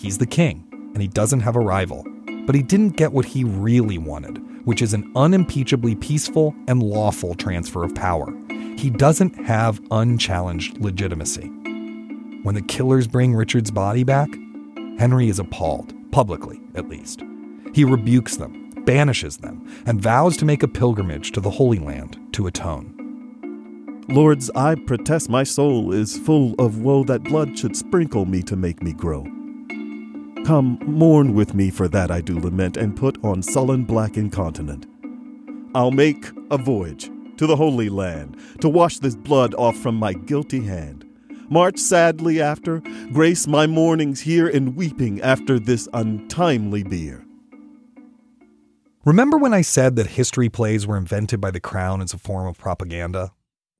He's 0.00 0.16
the 0.16 0.24
king, 0.24 0.64
and 0.72 1.02
he 1.02 1.08
doesn't 1.08 1.40
have 1.40 1.56
a 1.56 1.60
rival. 1.60 2.06
But 2.46 2.54
he 2.54 2.62
didn't 2.62 2.96
get 2.96 3.12
what 3.12 3.26
he 3.26 3.44
really 3.44 3.98
wanted, 3.98 4.38
which 4.64 4.80
is 4.80 4.94
an 4.94 5.12
unimpeachably 5.14 5.94
peaceful 5.96 6.54
and 6.68 6.82
lawful 6.82 7.34
transfer 7.34 7.84
of 7.84 7.94
power. 7.94 8.34
He 8.78 8.88
doesn't 8.88 9.44
have 9.44 9.78
unchallenged 9.90 10.78
legitimacy. 10.78 11.48
When 12.44 12.54
the 12.54 12.62
killers 12.62 13.06
bring 13.08 13.34
Richard's 13.34 13.70
body 13.70 14.02
back, 14.02 14.30
Henry 14.98 15.28
is 15.28 15.38
appalled, 15.38 15.92
publicly 16.12 16.62
at 16.74 16.88
least. 16.88 17.22
He 17.74 17.84
rebukes 17.84 18.38
them, 18.38 18.70
banishes 18.86 19.36
them, 19.36 19.82
and 19.84 20.00
vows 20.00 20.34
to 20.38 20.46
make 20.46 20.62
a 20.62 20.68
pilgrimage 20.68 21.32
to 21.32 21.42
the 21.42 21.50
Holy 21.50 21.78
Land 21.78 22.18
to 22.32 22.46
atone. 22.46 22.96
Lords, 24.08 24.50
I 24.56 24.76
protest 24.76 25.28
my 25.28 25.42
soul 25.42 25.92
is 25.92 26.16
full 26.16 26.54
of 26.58 26.78
woe 26.78 27.04
that 27.04 27.24
blood 27.24 27.58
should 27.58 27.76
sprinkle 27.76 28.24
me 28.24 28.40
to 28.44 28.56
make 28.56 28.82
me 28.82 28.94
grow. 28.94 29.26
Come, 30.44 30.78
mourn 30.84 31.34
with 31.34 31.54
me 31.54 31.70
for 31.70 31.86
that 31.88 32.10
I 32.10 32.20
do 32.20 32.38
lament, 32.38 32.76
and 32.76 32.96
put 32.96 33.22
on 33.24 33.42
sullen 33.42 33.84
black 33.84 34.16
incontinent. 34.16 34.86
I'll 35.74 35.92
make 35.92 36.26
a 36.50 36.58
voyage 36.58 37.10
to 37.36 37.46
the 37.46 37.56
Holy 37.56 37.88
Land 37.88 38.36
to 38.60 38.68
wash 38.68 38.98
this 38.98 39.14
blood 39.14 39.54
off 39.54 39.76
from 39.76 39.94
my 39.94 40.12
guilty 40.12 40.62
hand. 40.62 41.06
March 41.48 41.78
sadly 41.78 42.40
after, 42.40 42.80
grace 43.12 43.46
my 43.46 43.66
mournings 43.66 44.20
here 44.20 44.48
in 44.48 44.74
weeping 44.76 45.20
after 45.20 45.58
this 45.58 45.88
untimely 45.92 46.82
bier. 46.82 47.24
Remember 49.04 49.38
when 49.38 49.54
I 49.54 49.62
said 49.62 49.96
that 49.96 50.08
history 50.08 50.48
plays 50.48 50.86
were 50.86 50.96
invented 50.96 51.40
by 51.40 51.50
the 51.50 51.60
crown 51.60 52.02
as 52.02 52.12
a 52.12 52.18
form 52.18 52.46
of 52.46 52.58
propaganda? 52.58 53.32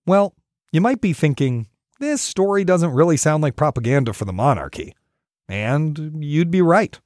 Well, 0.06 0.34
you 0.72 0.80
might 0.80 1.00
be 1.00 1.12
thinking, 1.12 1.68
this 1.98 2.22
story 2.22 2.64
doesn't 2.64 2.92
really 2.92 3.16
sound 3.16 3.42
like 3.42 3.56
propaganda 3.56 4.12
for 4.12 4.24
the 4.24 4.32
monarchy. 4.32 4.94
And 5.50 6.22
you'd 6.24 6.50
be 6.50 6.62
right. 6.62 6.98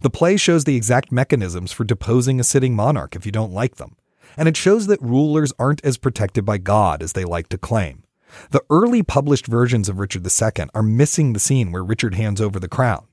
The 0.00 0.10
play 0.10 0.36
shows 0.36 0.64
the 0.64 0.76
exact 0.76 1.10
mechanisms 1.10 1.72
for 1.72 1.84
deposing 1.84 2.38
a 2.38 2.44
sitting 2.44 2.76
monarch 2.76 3.16
if 3.16 3.26
you 3.26 3.32
don't 3.32 3.52
like 3.52 3.76
them. 3.76 3.96
And 4.36 4.48
it 4.48 4.56
shows 4.56 4.86
that 4.86 5.02
rulers 5.02 5.52
aren't 5.58 5.84
as 5.84 5.98
protected 5.98 6.44
by 6.44 6.58
God 6.58 7.02
as 7.02 7.14
they 7.14 7.24
like 7.24 7.48
to 7.48 7.58
claim. 7.58 8.04
The 8.50 8.62
early 8.70 9.02
published 9.02 9.46
versions 9.46 9.88
of 9.88 9.98
Richard 9.98 10.24
II 10.24 10.66
are 10.74 10.82
missing 10.82 11.32
the 11.32 11.40
scene 11.40 11.72
where 11.72 11.82
Richard 11.82 12.14
hands 12.14 12.40
over 12.40 12.60
the 12.60 12.68
crown. 12.68 13.06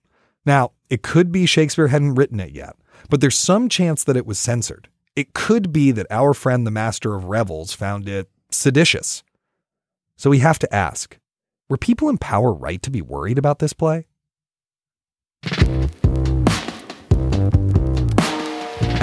Now, 0.45 0.73
it 0.89 1.01
could 1.01 1.31
be 1.31 1.45
Shakespeare 1.45 1.87
hadn't 1.87 2.15
written 2.15 2.39
it 2.39 2.51
yet, 2.51 2.75
but 3.09 3.21
there's 3.21 3.37
some 3.37 3.69
chance 3.69 4.03
that 4.03 4.17
it 4.17 4.27
was 4.27 4.37
censored. 4.37 4.89
It 5.15 5.33
could 5.33 5.71
be 5.71 5.91
that 5.91 6.07
our 6.11 6.33
friend 6.33 6.67
the 6.67 6.71
Master 6.71 7.15
of 7.15 7.25
Revels 7.25 7.73
found 7.73 8.07
it 8.07 8.29
seditious. 8.51 9.23
So 10.17 10.29
we 10.29 10.39
have 10.39 10.59
to 10.59 10.75
ask 10.75 11.17
were 11.67 11.77
people 11.77 12.09
in 12.09 12.19
power 12.19 12.53
right 12.53 12.81
to 12.83 12.91
be 12.91 13.01
worried 13.01 13.39
about 13.39 13.57
this 13.57 13.73
play? 13.73 14.05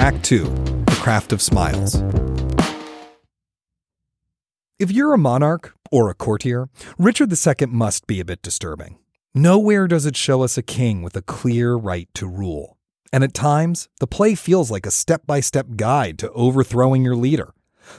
Act 0.03 0.25
2 0.25 0.43
The 0.43 0.97
Craft 0.99 1.31
of 1.31 1.41
Smiles. 1.41 2.03
If 4.77 4.91
you're 4.91 5.13
a 5.13 5.17
monarch 5.17 5.75
or 5.93 6.09
a 6.09 6.13
courtier, 6.13 6.67
Richard 6.97 7.31
II 7.31 7.67
must 7.67 8.05
be 8.05 8.19
a 8.19 8.25
bit 8.25 8.41
disturbing. 8.41 8.97
Nowhere 9.33 9.87
does 9.87 10.05
it 10.05 10.17
show 10.17 10.43
us 10.43 10.57
a 10.57 10.61
king 10.61 11.03
with 11.03 11.15
a 11.15 11.21
clear 11.21 11.75
right 11.75 12.09
to 12.15 12.27
rule. 12.27 12.75
And 13.13 13.23
at 13.23 13.33
times, 13.33 13.87
the 14.01 14.05
play 14.05 14.35
feels 14.35 14.69
like 14.69 14.85
a 14.85 14.91
step 14.91 15.25
by 15.25 15.39
step 15.39 15.67
guide 15.77 16.19
to 16.19 16.29
overthrowing 16.31 17.05
your 17.05 17.15
leader. 17.15 17.53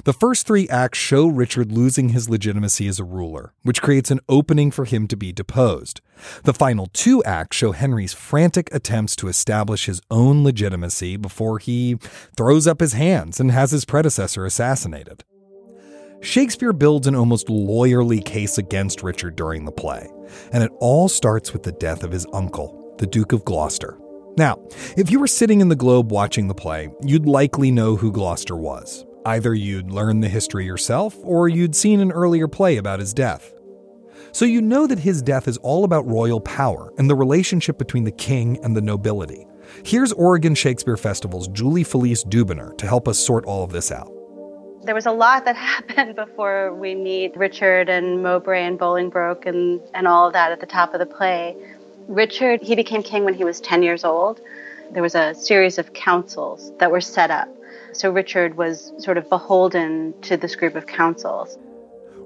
The 0.05 0.13
first 0.13 0.47
three 0.47 0.69
acts 0.69 0.99
show 0.99 1.27
Richard 1.27 1.73
losing 1.73 2.11
his 2.11 2.29
legitimacy 2.29 2.89
as 2.89 2.99
a 2.99 3.05
ruler, 3.05 3.53
which 3.63 3.83
creates 3.83 4.11
an 4.11 4.21
opening 4.29 4.71
for 4.71 4.85
him 4.85 5.07
to 5.09 5.17
be 5.17 5.33
deposed. 5.33 6.01
The 6.45 6.55
final 6.55 6.87
two 6.93 7.23
acts 7.25 7.57
show 7.57 7.73
Henry's 7.73 8.13
frantic 8.13 8.73
attempts 8.73 9.17
to 9.17 9.29
establish 9.29 9.87
his 9.87 10.01
own 10.11 10.45
legitimacy 10.45 11.17
before 11.17 11.59
he 11.59 11.99
throws 12.37 12.67
up 12.67 12.81
his 12.81 12.93
hands 12.95 13.41
and 13.41 13.51
has 13.51 13.71
his 13.71 13.85
predecessor 13.85 14.45
assassinated. 14.45 15.25
Shakespeare 16.21 16.73
builds 16.73 17.07
an 17.07 17.15
almost 17.15 17.49
lawyerly 17.49 18.25
case 18.25 18.57
against 18.57 19.03
Richard 19.03 19.37
during 19.37 19.67
the 19.67 19.73
play, 19.73 20.09
and 20.53 20.63
it 20.63 20.73
all 20.81 21.09
starts 21.09 21.53
with 21.53 21.65
the 21.65 21.73
death 21.73 22.03
of 22.03 22.13
his 22.13 22.27
uncle, 22.33 22.95
the 22.99 23.07
Duke 23.07 23.33
of 23.33 23.45
Gloucester. 23.45 23.99
Now, 24.37 24.59
if 24.97 25.11
you 25.11 25.21
were 25.21 25.27
sitting 25.27 25.61
in 25.61 25.69
the 25.69 25.77
Globe 25.77 26.11
watching 26.11 26.49
the 26.49 26.55
play, 26.55 26.89
you'd 27.03 27.27
likely 27.27 27.71
know 27.71 27.95
who 27.95 28.11
Gloucester 28.11 28.57
was. 28.57 29.05
Either 29.27 29.55
you'd 29.55 29.91
learned 29.91 30.23
the 30.23 30.29
history 30.29 30.67
yourself, 30.67 31.17
or 31.23 31.49
you'd 31.49 31.75
seen 31.75 32.01
an 32.01 32.13
earlier 32.13 32.47
play 32.47 32.77
about 32.77 33.01
his 33.01 33.15
death. 33.15 33.55
So 34.33 34.45
you 34.45 34.61
know 34.61 34.87
that 34.87 34.99
his 34.99 35.23
death 35.23 35.49
is 35.49 35.57
all 35.59 35.85
about 35.85 36.07
royal 36.07 36.41
power 36.41 36.93
and 36.99 37.09
the 37.09 37.15
relationship 37.15 37.79
between 37.79 38.05
the 38.05 38.11
king 38.11 38.59
and 38.63 38.77
the 38.77 38.83
nobility. 38.83 39.47
Here's 39.85 40.13
Oregon 40.13 40.55
Shakespeare 40.55 40.97
Festival's 40.97 41.49
Julie 41.49 41.85
Felise 41.85 42.27
Dubiner 42.27 42.77
to 42.79 42.87
help 42.87 43.09
us 43.09 43.19
sort 43.19 43.45
all 43.47 43.65
of 43.65 43.73
this 43.73 43.91
out. 43.91 44.13
There 44.83 44.95
was 44.95 45.07
a 45.07 45.13
lot 45.13 45.47
that 45.47 45.57
happened 45.71 46.17
before 46.17 46.75
we 46.75 46.95
meet 46.95 47.35
Richard 47.37 47.89
and 47.89 48.23
Mowbray 48.23 48.63
and 48.65 48.79
Bolingbroke 48.79 49.47
and, 49.47 49.81
and 49.95 50.07
all 50.07 50.27
of 50.27 50.33
that 50.35 50.53
at 50.53 50.61
the 50.61 50.67
top 50.67 50.93
of 50.93 51.01
the 51.01 51.07
play. 51.07 51.57
Richard, 52.09 52.61
he 52.61 52.77
became 52.77 53.03
king 53.03 53.25
when 53.25 53.35
he 53.35 53.45
was 53.45 53.61
10 53.61 53.83
years 53.83 54.05
old. 54.05 54.41
There 54.91 55.03
was 55.03 55.15
a 55.15 55.35
series 55.35 55.79
of 55.79 55.95
councils 55.95 56.73
that 56.79 56.91
were 56.91 57.01
set 57.01 57.31
up. 57.31 57.49
So 57.95 58.11
Richard 58.11 58.57
was 58.57 58.93
sort 58.99 59.19
of 59.19 59.29
beholden 59.31 60.15
to 60.23 60.37
this 60.37 60.57
group 60.57 60.75
of 60.75 60.87
councils. 60.87 61.57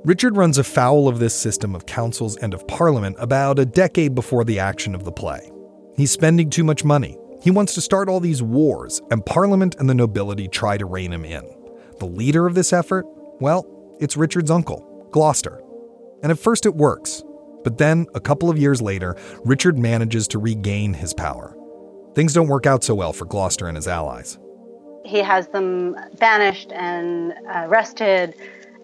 Richard 0.04 0.36
runs 0.36 0.56
afoul 0.56 1.08
of 1.08 1.18
this 1.18 1.34
system 1.34 1.74
of 1.74 1.84
councils 1.84 2.36
and 2.36 2.54
of 2.54 2.66
parliament 2.66 3.16
about 3.18 3.58
a 3.58 3.66
decade 3.66 4.14
before 4.14 4.44
the 4.44 4.58
action 4.58 4.94
of 4.94 5.04
the 5.04 5.12
play. 5.12 5.50
He's 5.96 6.10
spending 6.10 6.48
too 6.48 6.64
much 6.64 6.84
money. 6.84 7.18
He 7.42 7.50
wants 7.50 7.74
to 7.74 7.80
start 7.80 8.08
all 8.08 8.18
these 8.18 8.42
wars, 8.42 9.02
and 9.10 9.24
parliament 9.26 9.76
and 9.78 9.90
the 9.90 9.94
nobility 9.94 10.48
try 10.48 10.78
to 10.78 10.86
rein 10.86 11.12
him 11.12 11.24
in. 11.24 11.42
The 11.98 12.06
leader 12.06 12.46
of 12.46 12.54
this 12.54 12.72
effort? 12.72 13.04
Well, 13.40 13.66
it's 14.00 14.16
Richard's 14.16 14.50
uncle, 14.50 15.08
Gloucester. 15.10 15.60
And 16.22 16.32
at 16.32 16.38
first 16.38 16.64
it 16.64 16.74
works. 16.74 17.22
But 17.62 17.78
then, 17.78 18.06
a 18.14 18.20
couple 18.20 18.48
of 18.48 18.58
years 18.58 18.80
later, 18.80 19.16
Richard 19.44 19.78
manages 19.78 20.26
to 20.28 20.38
regain 20.38 20.94
his 20.94 21.12
power. 21.12 21.56
Things 22.14 22.32
don't 22.32 22.48
work 22.48 22.66
out 22.66 22.82
so 22.82 22.94
well 22.94 23.12
for 23.12 23.24
Gloucester 23.24 23.66
and 23.66 23.76
his 23.76 23.88
allies. 23.88 24.38
He 25.04 25.18
has 25.18 25.48
them 25.48 25.96
banished 26.18 26.72
and 26.72 27.32
uh, 27.32 27.66
arrested, 27.66 28.34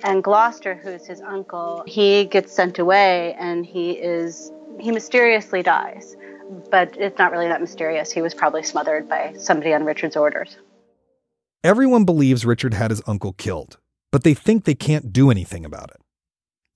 and 0.02 0.22
Gloucester, 0.22 0.74
who's 0.74 1.06
his 1.06 1.20
uncle, 1.20 1.82
he 1.86 2.26
gets 2.26 2.52
sent 2.52 2.78
away 2.78 3.34
and 3.38 3.64
he 3.64 3.92
is 3.92 4.52
he 4.80 4.90
mysteriously 4.90 5.62
dies. 5.62 6.16
But 6.70 6.96
it's 6.98 7.18
not 7.18 7.32
really 7.32 7.48
that 7.48 7.60
mysterious. 7.60 8.12
He 8.12 8.20
was 8.20 8.34
probably 8.34 8.62
smothered 8.62 9.08
by 9.08 9.34
somebody 9.38 9.72
on 9.72 9.84
Richard's 9.84 10.16
orders. 10.16 10.58
Everyone 11.62 12.04
believes 12.04 12.44
Richard 12.44 12.74
had 12.74 12.90
his 12.90 13.02
uncle 13.06 13.32
killed, 13.32 13.78
but 14.12 14.24
they 14.24 14.34
think 14.34 14.64
they 14.64 14.74
can't 14.74 15.12
do 15.12 15.30
anything 15.30 15.64
about 15.64 15.90
it. 15.90 16.02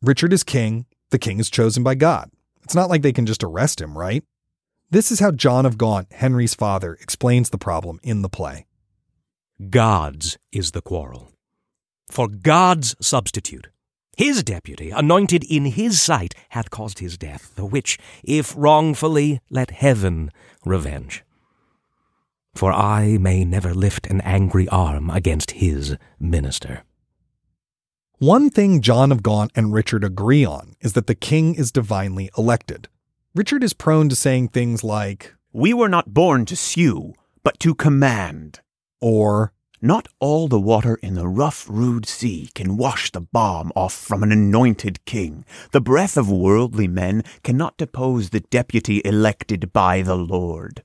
Richard 0.01 0.33
is 0.33 0.43
king, 0.43 0.87
the 1.11 1.19
king 1.19 1.39
is 1.39 1.51
chosen 1.51 1.83
by 1.83 1.95
God. 1.95 2.31
It's 2.65 2.75
not 2.75 2.89
like 2.89 3.03
they 3.03 3.13
can 3.13 3.27
just 3.27 3.45
arrest 3.45 3.81
him, 3.81 3.99
right? 3.99 4.25
This 4.91 5.13
is 5.13 5.21
how 5.21 5.33
John 5.33 5.67
of 5.67 5.77
Gaunt, 5.77 6.11
Henry's 6.13 6.55
father, 6.55 6.95
explains 6.95 7.51
the 7.51 7.59
problem 7.59 8.01
in 8.03 8.23
the 8.23 8.31
play. 8.31 8.65
God's 9.71 10.39
is 10.53 10.71
the 10.71 10.81
quarrel. 10.81 11.33
For 12.09 12.29
God's 12.29 12.95
substitute, 13.01 13.67
his 14.17 14.45
deputy, 14.45 14.91
anointed 14.91 15.43
in 15.43 15.65
his 15.65 16.01
sight, 16.01 16.33
hath 16.51 16.71
caused 16.71 17.01
his 17.01 17.19
death, 17.19 17.57
the 17.57 17.67
which, 17.67 17.99
if 18.23 18.55
wrongfully, 18.57 19.41
let 19.51 19.73
heaven 19.73 20.31
revenge. 20.65 21.25
For 22.55 22.73
I 22.73 23.19
may 23.19 23.45
never 23.45 23.75
lift 23.75 24.07
an 24.07 24.21
angry 24.21 24.69
arm 24.69 25.11
against 25.11 25.51
his 25.53 25.97
minister. 26.21 26.85
One 28.19 28.51
thing 28.51 28.81
John 28.81 29.11
of 29.11 29.25
Gaunt 29.25 29.51
and 29.57 29.73
Richard 29.73 30.05
agree 30.05 30.45
on 30.45 30.77
is 30.81 30.93
that 30.93 31.09
the 31.09 31.17
king 31.17 31.57
is 31.57 31.73
divinely 31.73 32.31
elected. 32.39 32.89
Richard 33.35 33.65
is 33.65 33.73
prone 33.73 34.09
to 34.09 34.17
saying 34.17 34.49
things 34.49 34.85
like, 34.85 35.35
We 35.53 35.75
were 35.75 35.89
not 35.89 36.15
born 36.15 36.45
to 36.47 36.55
sue, 36.57 37.15
but 37.43 37.59
to 37.61 37.75
command. 37.75 38.61
Or, 39.01 39.53
Not 39.81 40.09
all 40.19 40.49
the 40.49 40.59
water 40.59 40.97
in 40.97 41.15
the 41.15 41.29
rough, 41.29 41.67
rude 41.69 42.07
sea 42.07 42.51
can 42.55 42.77
wash 42.77 43.13
the 43.13 43.21
balm 43.21 43.71
off 43.77 43.95
from 43.95 44.25
an 44.25 44.33
anointed 44.33 45.05
king. 45.05 45.45
The 45.71 45.81
breath 45.81 46.17
of 46.17 46.29
worldly 46.29 46.89
men 46.89 47.23
cannot 47.45 47.77
depose 47.77 48.31
the 48.31 48.41
deputy 48.41 49.01
elected 49.05 49.73
by 49.73 50.03
the 50.03 50.17
Lord. 50.17 50.83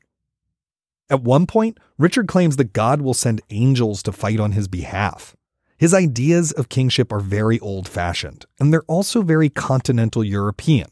At 1.09 1.23
one 1.23 1.47
point, 1.47 1.79
Richard 1.97 2.27
claims 2.27 2.55
that 2.57 2.73
God 2.73 3.01
will 3.01 3.15
send 3.15 3.41
angels 3.49 4.03
to 4.03 4.11
fight 4.11 4.39
on 4.39 4.51
his 4.51 4.67
behalf. 4.67 5.35
His 5.77 5.93
ideas 5.93 6.51
of 6.51 6.69
kingship 6.69 7.11
are 7.11 7.19
very 7.19 7.59
old 7.59 7.87
fashioned, 7.89 8.45
and 8.59 8.71
they're 8.71 8.83
also 8.83 9.23
very 9.23 9.49
continental 9.49 10.23
European. 10.23 10.91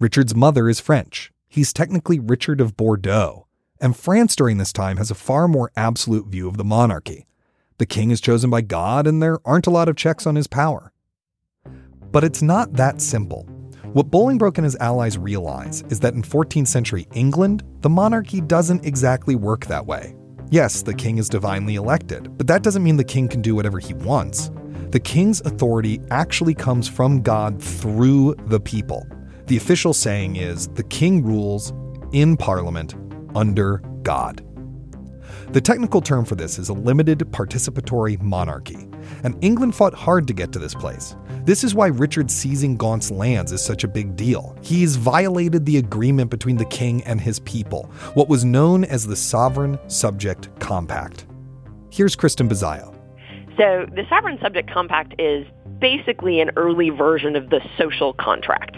Richard's 0.00 0.34
mother 0.34 0.68
is 0.68 0.80
French. 0.80 1.32
He's 1.48 1.72
technically 1.72 2.18
Richard 2.18 2.60
of 2.60 2.76
Bordeaux. 2.76 3.45
And 3.80 3.96
France 3.96 4.34
during 4.34 4.56
this 4.56 4.72
time 4.72 4.96
has 4.96 5.10
a 5.10 5.14
far 5.14 5.48
more 5.48 5.70
absolute 5.76 6.26
view 6.26 6.48
of 6.48 6.56
the 6.56 6.64
monarchy. 6.64 7.26
The 7.78 7.86
king 7.86 8.10
is 8.10 8.22
chosen 8.22 8.48
by 8.48 8.62
God, 8.62 9.06
and 9.06 9.22
there 9.22 9.38
aren't 9.44 9.66
a 9.66 9.70
lot 9.70 9.88
of 9.88 9.96
checks 9.96 10.26
on 10.26 10.34
his 10.34 10.46
power. 10.46 10.92
But 12.10 12.24
it's 12.24 12.40
not 12.40 12.72
that 12.74 13.02
simple. 13.02 13.42
What 13.92 14.10
Bolingbroke 14.10 14.56
and 14.56 14.64
his 14.64 14.76
allies 14.76 15.18
realize 15.18 15.84
is 15.90 16.00
that 16.00 16.14
in 16.14 16.22
14th 16.22 16.68
century 16.68 17.06
England, 17.12 17.62
the 17.82 17.90
monarchy 17.90 18.40
doesn't 18.40 18.86
exactly 18.86 19.34
work 19.34 19.66
that 19.66 19.86
way. 19.86 20.16
Yes, 20.50 20.82
the 20.82 20.94
king 20.94 21.18
is 21.18 21.28
divinely 21.28 21.74
elected, 21.74 22.36
but 22.38 22.46
that 22.46 22.62
doesn't 22.62 22.82
mean 22.82 22.96
the 22.96 23.04
king 23.04 23.28
can 23.28 23.42
do 23.42 23.54
whatever 23.54 23.78
he 23.78 23.94
wants. 23.94 24.50
The 24.90 25.00
king's 25.00 25.40
authority 25.42 26.00
actually 26.10 26.54
comes 26.54 26.88
from 26.88 27.20
God 27.20 27.62
through 27.62 28.36
the 28.46 28.60
people. 28.60 29.06
The 29.46 29.56
official 29.56 29.92
saying 29.92 30.36
is 30.36 30.68
the 30.68 30.84
king 30.84 31.22
rules 31.24 31.72
in 32.12 32.36
parliament 32.36 32.94
under 33.36 33.78
God. 34.02 34.42
The 35.52 35.60
technical 35.60 36.00
term 36.00 36.24
for 36.24 36.34
this 36.34 36.58
is 36.58 36.70
a 36.70 36.72
limited 36.72 37.20
participatory 37.20 38.20
monarchy, 38.20 38.88
and 39.22 39.36
England 39.44 39.76
fought 39.76 39.94
hard 39.94 40.26
to 40.26 40.34
get 40.34 40.50
to 40.52 40.58
this 40.58 40.74
place. 40.74 41.14
This 41.44 41.62
is 41.62 41.72
why 41.72 41.86
Richard 41.86 42.32
seizing 42.32 42.76
Gaunt's 42.76 43.12
lands 43.12 43.52
is 43.52 43.64
such 43.64 43.84
a 43.84 43.88
big 43.88 44.16
deal. 44.16 44.56
He's 44.62 44.96
violated 44.96 45.64
the 45.64 45.76
agreement 45.76 46.30
between 46.30 46.56
the 46.56 46.64
king 46.64 47.04
and 47.04 47.20
his 47.20 47.38
people, 47.40 47.84
what 48.14 48.28
was 48.28 48.44
known 48.44 48.84
as 48.84 49.06
the 49.06 49.14
Sovereign 49.14 49.78
Subject 49.88 50.48
Compact. 50.58 51.26
Here's 51.92 52.16
Kristen 52.16 52.48
Bezio. 52.48 52.92
So 53.56 53.86
the 53.94 54.04
Sovereign 54.08 54.38
Subject 54.42 54.68
Compact 54.68 55.14
is 55.20 55.46
basically 55.78 56.40
an 56.40 56.50
early 56.56 56.90
version 56.90 57.36
of 57.36 57.50
the 57.50 57.60
social 57.78 58.12
contract. 58.14 58.76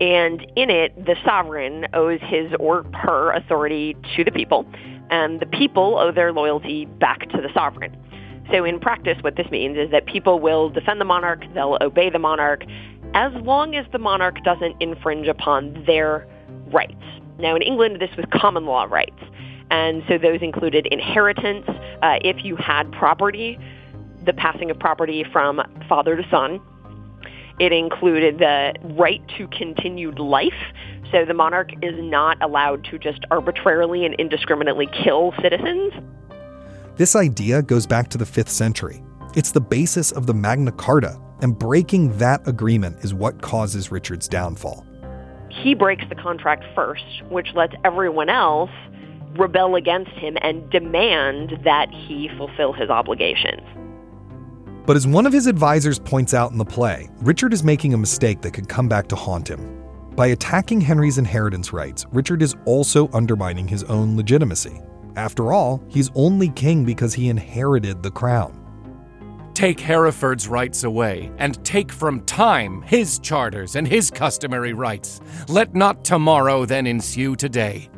And 0.00 0.40
in 0.56 0.70
it, 0.70 0.96
the 1.04 1.16
sovereign 1.24 1.86
owes 1.94 2.20
his 2.22 2.52
or 2.58 2.84
her 2.94 3.32
authority 3.32 3.96
to 4.16 4.24
the 4.24 4.32
people, 4.32 4.66
and 5.10 5.40
the 5.40 5.46
people 5.46 5.98
owe 5.98 6.10
their 6.10 6.32
loyalty 6.32 6.86
back 6.86 7.28
to 7.30 7.40
the 7.40 7.48
sovereign. 7.54 7.96
So 8.52 8.64
in 8.64 8.80
practice, 8.80 9.16
what 9.22 9.36
this 9.36 9.50
means 9.50 9.78
is 9.78 9.90
that 9.90 10.06
people 10.06 10.40
will 10.40 10.68
defend 10.68 11.00
the 11.00 11.04
monarch, 11.04 11.44
they'll 11.54 11.78
obey 11.80 12.10
the 12.10 12.18
monarch, 12.18 12.64
as 13.14 13.32
long 13.42 13.74
as 13.76 13.86
the 13.92 13.98
monarch 13.98 14.42
doesn't 14.44 14.76
infringe 14.80 15.28
upon 15.28 15.84
their 15.86 16.26
rights. 16.72 17.04
Now, 17.38 17.54
in 17.54 17.62
England, 17.62 18.00
this 18.00 18.10
was 18.16 18.26
common 18.32 18.66
law 18.66 18.84
rights. 18.84 19.22
And 19.70 20.02
so 20.08 20.18
those 20.18 20.40
included 20.42 20.86
inheritance, 20.86 21.66
uh, 22.02 22.18
if 22.22 22.44
you 22.44 22.56
had 22.56 22.90
property, 22.92 23.58
the 24.24 24.32
passing 24.32 24.70
of 24.70 24.78
property 24.78 25.24
from 25.32 25.60
father 25.88 26.16
to 26.16 26.28
son. 26.30 26.60
It 27.60 27.72
included 27.72 28.38
the 28.38 28.74
right 28.96 29.22
to 29.38 29.46
continued 29.48 30.18
life. 30.18 30.52
So 31.12 31.24
the 31.24 31.34
monarch 31.34 31.70
is 31.82 31.94
not 31.98 32.42
allowed 32.42 32.84
to 32.84 32.98
just 32.98 33.24
arbitrarily 33.30 34.04
and 34.04 34.14
indiscriminately 34.14 34.88
kill 35.04 35.32
citizens. 35.40 35.92
This 36.96 37.14
idea 37.14 37.62
goes 37.62 37.86
back 37.86 38.08
to 38.10 38.18
the 38.18 38.24
5th 38.24 38.48
century. 38.48 39.02
It's 39.36 39.52
the 39.52 39.60
basis 39.60 40.12
of 40.12 40.26
the 40.26 40.34
Magna 40.34 40.72
Carta, 40.72 41.20
and 41.40 41.58
breaking 41.58 42.16
that 42.18 42.46
agreement 42.46 43.04
is 43.04 43.14
what 43.14 43.42
causes 43.42 43.90
Richard's 43.92 44.28
downfall. 44.28 44.86
He 45.50 45.74
breaks 45.74 46.04
the 46.08 46.14
contract 46.14 46.64
first, 46.74 47.04
which 47.28 47.48
lets 47.54 47.74
everyone 47.84 48.28
else 48.28 48.70
rebel 49.36 49.74
against 49.76 50.12
him 50.12 50.36
and 50.42 50.68
demand 50.70 51.58
that 51.64 51.90
he 51.90 52.28
fulfill 52.36 52.72
his 52.72 52.90
obligations. 52.90 53.62
But 54.86 54.96
as 54.96 55.06
one 55.06 55.26
of 55.26 55.32
his 55.32 55.46
advisors 55.46 55.98
points 55.98 56.34
out 56.34 56.52
in 56.52 56.58
the 56.58 56.64
play, 56.64 57.08
Richard 57.20 57.52
is 57.52 57.64
making 57.64 57.94
a 57.94 57.98
mistake 57.98 58.42
that 58.42 58.52
could 58.52 58.68
come 58.68 58.88
back 58.88 59.08
to 59.08 59.16
haunt 59.16 59.48
him. 59.48 59.82
By 60.14 60.28
attacking 60.28 60.80
Henry's 60.80 61.18
inheritance 61.18 61.72
rights, 61.72 62.04
Richard 62.12 62.42
is 62.42 62.54
also 62.66 63.08
undermining 63.12 63.66
his 63.66 63.82
own 63.84 64.16
legitimacy. 64.16 64.80
After 65.16 65.52
all, 65.52 65.82
he's 65.88 66.10
only 66.14 66.50
king 66.50 66.84
because 66.84 67.14
he 67.14 67.28
inherited 67.28 68.02
the 68.02 68.10
crown. 68.10 68.60
Take 69.54 69.80
Hereford's 69.80 70.48
rights 70.48 70.84
away, 70.84 71.30
and 71.38 71.64
take 71.64 71.90
from 71.90 72.20
time 72.26 72.82
his 72.82 73.20
charters 73.20 73.76
and 73.76 73.86
his 73.88 74.10
customary 74.10 74.72
rights. 74.72 75.20
Let 75.48 75.74
not 75.74 76.04
tomorrow 76.04 76.66
then 76.66 76.86
ensue 76.86 77.36
today. 77.36 77.88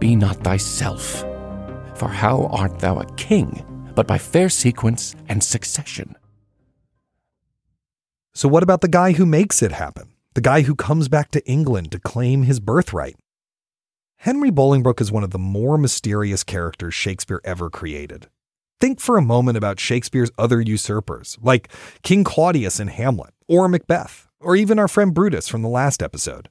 Be 0.00 0.16
not 0.16 0.36
thyself, 0.38 1.20
for 1.94 2.08
how 2.08 2.48
art 2.52 2.80
thou 2.80 2.98
a 2.98 3.06
king, 3.14 3.64
but 3.94 4.06
by 4.06 4.18
fair 4.18 4.48
sequence 4.48 5.14
and 5.28 5.42
succession? 5.42 6.16
So, 8.34 8.48
what 8.48 8.62
about 8.62 8.80
the 8.80 8.88
guy 8.88 9.12
who 9.12 9.26
makes 9.26 9.62
it 9.62 9.72
happen? 9.72 10.08
The 10.34 10.40
guy 10.40 10.62
who 10.62 10.74
comes 10.74 11.08
back 11.08 11.30
to 11.30 11.46
England 11.46 11.92
to 11.92 12.00
claim 12.00 12.42
his 12.42 12.58
birthright? 12.58 13.16
Henry 14.16 14.50
Bolingbroke 14.50 15.00
is 15.00 15.12
one 15.12 15.22
of 15.22 15.30
the 15.30 15.38
more 15.38 15.78
mysterious 15.78 16.42
characters 16.42 16.94
Shakespeare 16.94 17.40
ever 17.44 17.70
created. 17.70 18.28
Think 18.80 19.00
for 19.00 19.16
a 19.16 19.22
moment 19.22 19.56
about 19.56 19.78
Shakespeare's 19.78 20.30
other 20.36 20.60
usurpers, 20.60 21.38
like 21.40 21.68
King 22.02 22.24
Claudius 22.24 22.80
in 22.80 22.88
Hamlet, 22.88 23.34
or 23.46 23.68
Macbeth, 23.68 24.26
or 24.40 24.56
even 24.56 24.78
our 24.78 24.88
friend 24.88 25.14
Brutus 25.14 25.46
from 25.46 25.62
the 25.62 25.68
last 25.68 26.02
episode. 26.02 26.48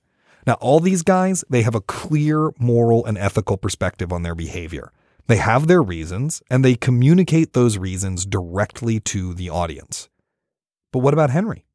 Now, 0.47 0.53
all 0.55 0.79
these 0.79 1.03
guys, 1.03 1.43
they 1.49 1.63
have 1.63 1.75
a 1.75 1.81
clear 1.81 2.51
moral 2.59 3.05
and 3.05 3.17
ethical 3.17 3.57
perspective 3.57 4.13
on 4.13 4.23
their 4.23 4.35
behavior. 4.35 4.91
They 5.27 5.37
have 5.37 5.67
their 5.67 5.81
reasons, 5.81 6.41
and 6.49 6.63
they 6.63 6.75
communicate 6.75 7.53
those 7.53 7.77
reasons 7.77 8.25
directly 8.25 8.99
to 9.01 9.33
the 9.33 9.49
audience. 9.49 10.09
But 10.91 10.99
what 10.99 11.13
about 11.13 11.29
Henry? 11.29 11.65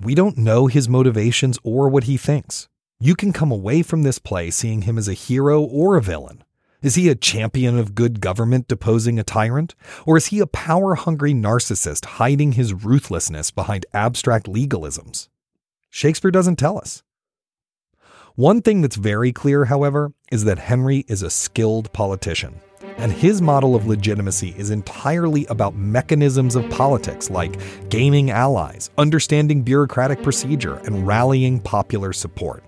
We 0.00 0.14
don't 0.14 0.38
know 0.38 0.66
his 0.66 0.88
motivations 0.88 1.58
or 1.62 1.88
what 1.88 2.04
he 2.04 2.16
thinks. 2.16 2.68
You 2.98 3.14
can 3.14 3.32
come 3.32 3.52
away 3.52 3.82
from 3.82 4.02
this 4.02 4.18
play 4.18 4.50
seeing 4.50 4.82
him 4.82 4.98
as 4.98 5.08
a 5.08 5.14
hero 5.14 5.62
or 5.62 5.96
a 5.96 6.02
villain. 6.02 6.42
Is 6.82 6.94
he 6.94 7.08
a 7.08 7.14
champion 7.14 7.78
of 7.78 7.94
good 7.94 8.20
government 8.20 8.66
deposing 8.66 9.18
a 9.18 9.22
tyrant? 9.22 9.74
Or 10.06 10.16
is 10.16 10.26
he 10.26 10.40
a 10.40 10.46
power 10.46 10.94
hungry 10.94 11.32
narcissist 11.32 12.04
hiding 12.04 12.52
his 12.52 12.72
ruthlessness 12.72 13.50
behind 13.50 13.86
abstract 13.92 14.46
legalisms? 14.46 15.28
Shakespeare 15.90 16.30
doesn't 16.30 16.56
tell 16.56 16.78
us. 16.78 17.02
One 18.34 18.62
thing 18.62 18.80
that's 18.80 18.96
very 18.96 19.32
clear, 19.32 19.66
however, 19.66 20.12
is 20.32 20.44
that 20.44 20.58
Henry 20.58 21.04
is 21.06 21.22
a 21.22 21.30
skilled 21.30 21.92
politician. 21.92 22.60
And 23.00 23.10
his 23.10 23.40
model 23.40 23.74
of 23.74 23.86
legitimacy 23.86 24.54
is 24.58 24.68
entirely 24.68 25.46
about 25.46 25.74
mechanisms 25.74 26.54
of 26.54 26.68
politics 26.68 27.30
like 27.30 27.58
gaining 27.88 28.30
allies, 28.30 28.90
understanding 28.98 29.62
bureaucratic 29.62 30.22
procedure, 30.22 30.74
and 30.84 31.06
rallying 31.06 31.60
popular 31.60 32.12
support. 32.12 32.62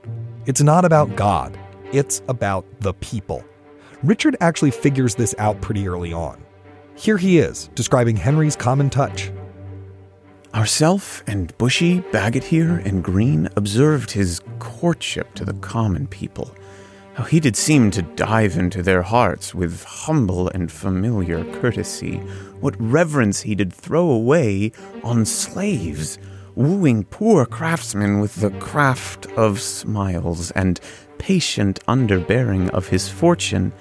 It's 0.47 0.63
not 0.63 0.87
about 0.87 1.17
God, 1.17 1.59
it's 1.93 2.23
about 2.29 2.65
the 2.81 2.95
people. 2.95 3.45
Richard 4.03 4.35
actually 4.41 4.71
figures 4.71 5.15
this 5.15 5.35
out 5.37 5.61
pretty 5.61 5.87
early 5.87 6.15
on. 6.15 6.43
Here 6.95 7.19
he 7.19 7.37
is, 7.37 7.69
describing 7.75 8.17
Henry's 8.17 8.57
common 8.57 8.89
touch. 8.89 9.31
Ourself 10.55 11.23
and 11.27 11.57
Bushy, 11.59 12.01
Bagot 12.11 12.43
here, 12.43 12.79
and 12.87 13.05
Green 13.05 13.51
observed 13.57 14.11
his 14.11 14.41
courtship 14.61 15.35
to 15.35 15.45
the 15.45 15.55
common 15.55 16.07
people 16.07 16.55
how 17.15 17.25
he 17.25 17.41
did 17.41 17.57
seem 17.57 17.91
to 17.91 18.03
dive 18.03 18.57
into 18.57 18.83
their 18.83 19.03
hearts 19.03 19.55
with 19.55 19.85
humble 19.85 20.49
and 20.49 20.73
familiar 20.73 21.45
courtesy, 21.61 22.17
what 22.61 22.75
reverence 22.79 23.43
he 23.43 23.55
did 23.55 23.73
throw 23.73 24.09
away 24.09 24.73
on 25.05 25.27
slaves, 25.27 26.19
wooing 26.55 27.05
poor 27.05 27.45
craftsmen 27.45 28.19
with 28.19 28.37
the 28.37 28.51
craft 28.53 29.27
of 29.33 29.61
smiles 29.61 30.51
and 30.53 30.81
patient 31.19 31.85
underbearing 31.87 32.71
of 32.71 32.89
his 32.89 33.09
fortune, 33.09 33.73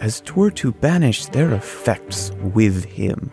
as 0.00 0.22
twere 0.22 0.50
to 0.50 0.72
banish 0.72 1.26
their 1.26 1.52
effects 1.52 2.32
with 2.40 2.84
him. 2.84 3.30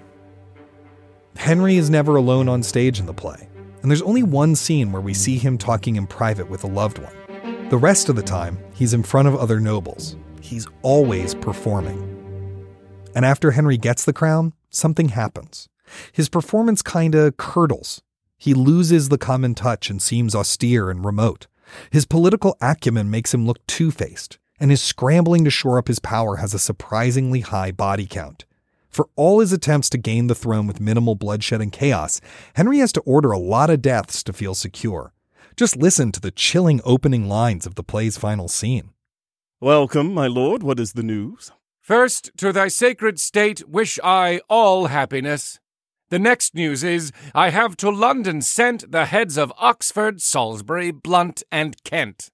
Henry 1.37 1.77
is 1.77 1.89
never 1.89 2.17
alone 2.17 2.49
on 2.49 2.61
stage 2.61 2.99
in 2.99 3.05
the 3.05 3.13
play, 3.13 3.47
and 3.81 3.89
there's 3.89 4.01
only 4.01 4.23
one 4.23 4.53
scene 4.53 4.91
where 4.91 5.01
we 5.01 5.13
see 5.13 5.37
him 5.37 5.57
talking 5.57 5.95
in 5.95 6.05
private 6.05 6.49
with 6.49 6.65
a 6.65 6.67
loved 6.67 6.97
one. 6.97 7.69
The 7.69 7.77
rest 7.77 8.09
of 8.09 8.15
the 8.15 8.23
time, 8.23 8.59
he's 8.79 8.93
in 8.93 9.03
front 9.03 9.27
of 9.27 9.35
other 9.35 9.59
nobles. 9.59 10.15
He's 10.39 10.65
always 10.83 11.35
performing. 11.35 11.99
And 13.13 13.25
after 13.25 13.51
Henry 13.51 13.77
gets 13.77 14.05
the 14.05 14.13
crown, 14.13 14.53
something 14.69 15.09
happens. 15.09 15.67
His 16.13 16.29
performance 16.29 16.81
kinda 16.81 17.33
curdles. 17.33 18.01
He 18.37 18.53
loses 18.53 19.09
the 19.09 19.17
common 19.17 19.53
touch 19.53 19.89
and 19.89 20.01
seems 20.01 20.33
austere 20.33 20.89
and 20.89 21.03
remote. 21.03 21.47
His 21.91 22.05
political 22.05 22.55
acumen 22.61 23.11
makes 23.11 23.33
him 23.33 23.45
look 23.45 23.59
two 23.67 23.91
faced, 23.91 24.39
and 24.61 24.71
his 24.71 24.81
scrambling 24.81 25.43
to 25.43 25.49
shore 25.49 25.77
up 25.77 25.89
his 25.89 25.99
power 25.99 26.37
has 26.37 26.53
a 26.53 26.59
surprisingly 26.59 27.41
high 27.41 27.71
body 27.71 28.05
count. 28.05 28.45
For 28.89 29.09
all 29.17 29.41
his 29.41 29.51
attempts 29.51 29.89
to 29.89 29.97
gain 29.97 30.27
the 30.27 30.35
throne 30.35 30.67
with 30.67 30.79
minimal 30.79 31.15
bloodshed 31.15 31.59
and 31.59 31.71
chaos, 31.71 32.21
Henry 32.53 32.79
has 32.79 32.93
to 32.93 33.01
order 33.01 33.31
a 33.31 33.37
lot 33.37 33.69
of 33.69 33.81
deaths 33.81 34.23
to 34.23 34.31
feel 34.31 34.55
secure. 34.55 35.11
Just 35.55 35.75
listen 35.75 36.11
to 36.11 36.19
the 36.19 36.31
chilling 36.31 36.81
opening 36.83 37.27
lines 37.27 37.65
of 37.65 37.75
the 37.75 37.83
play's 37.83 38.17
final 38.17 38.47
scene. 38.47 38.91
Welcome, 39.59 40.13
my 40.13 40.27
lord. 40.27 40.63
What 40.63 40.79
is 40.79 40.93
the 40.93 41.03
news? 41.03 41.51
First, 41.81 42.31
to 42.37 42.53
thy 42.53 42.67
sacred 42.67 43.19
state 43.19 43.67
wish 43.67 43.99
I 44.03 44.41
all 44.47 44.87
happiness. 44.87 45.59
The 46.09 46.19
next 46.19 46.55
news 46.55 46.83
is 46.83 47.11
I 47.35 47.49
have 47.49 47.75
to 47.77 47.89
London 47.89 48.41
sent 48.41 48.91
the 48.91 49.05
heads 49.05 49.37
of 49.37 49.53
Oxford, 49.57 50.21
Salisbury, 50.21 50.91
Blunt, 50.91 51.43
and 51.51 51.83
Kent. 51.83 52.29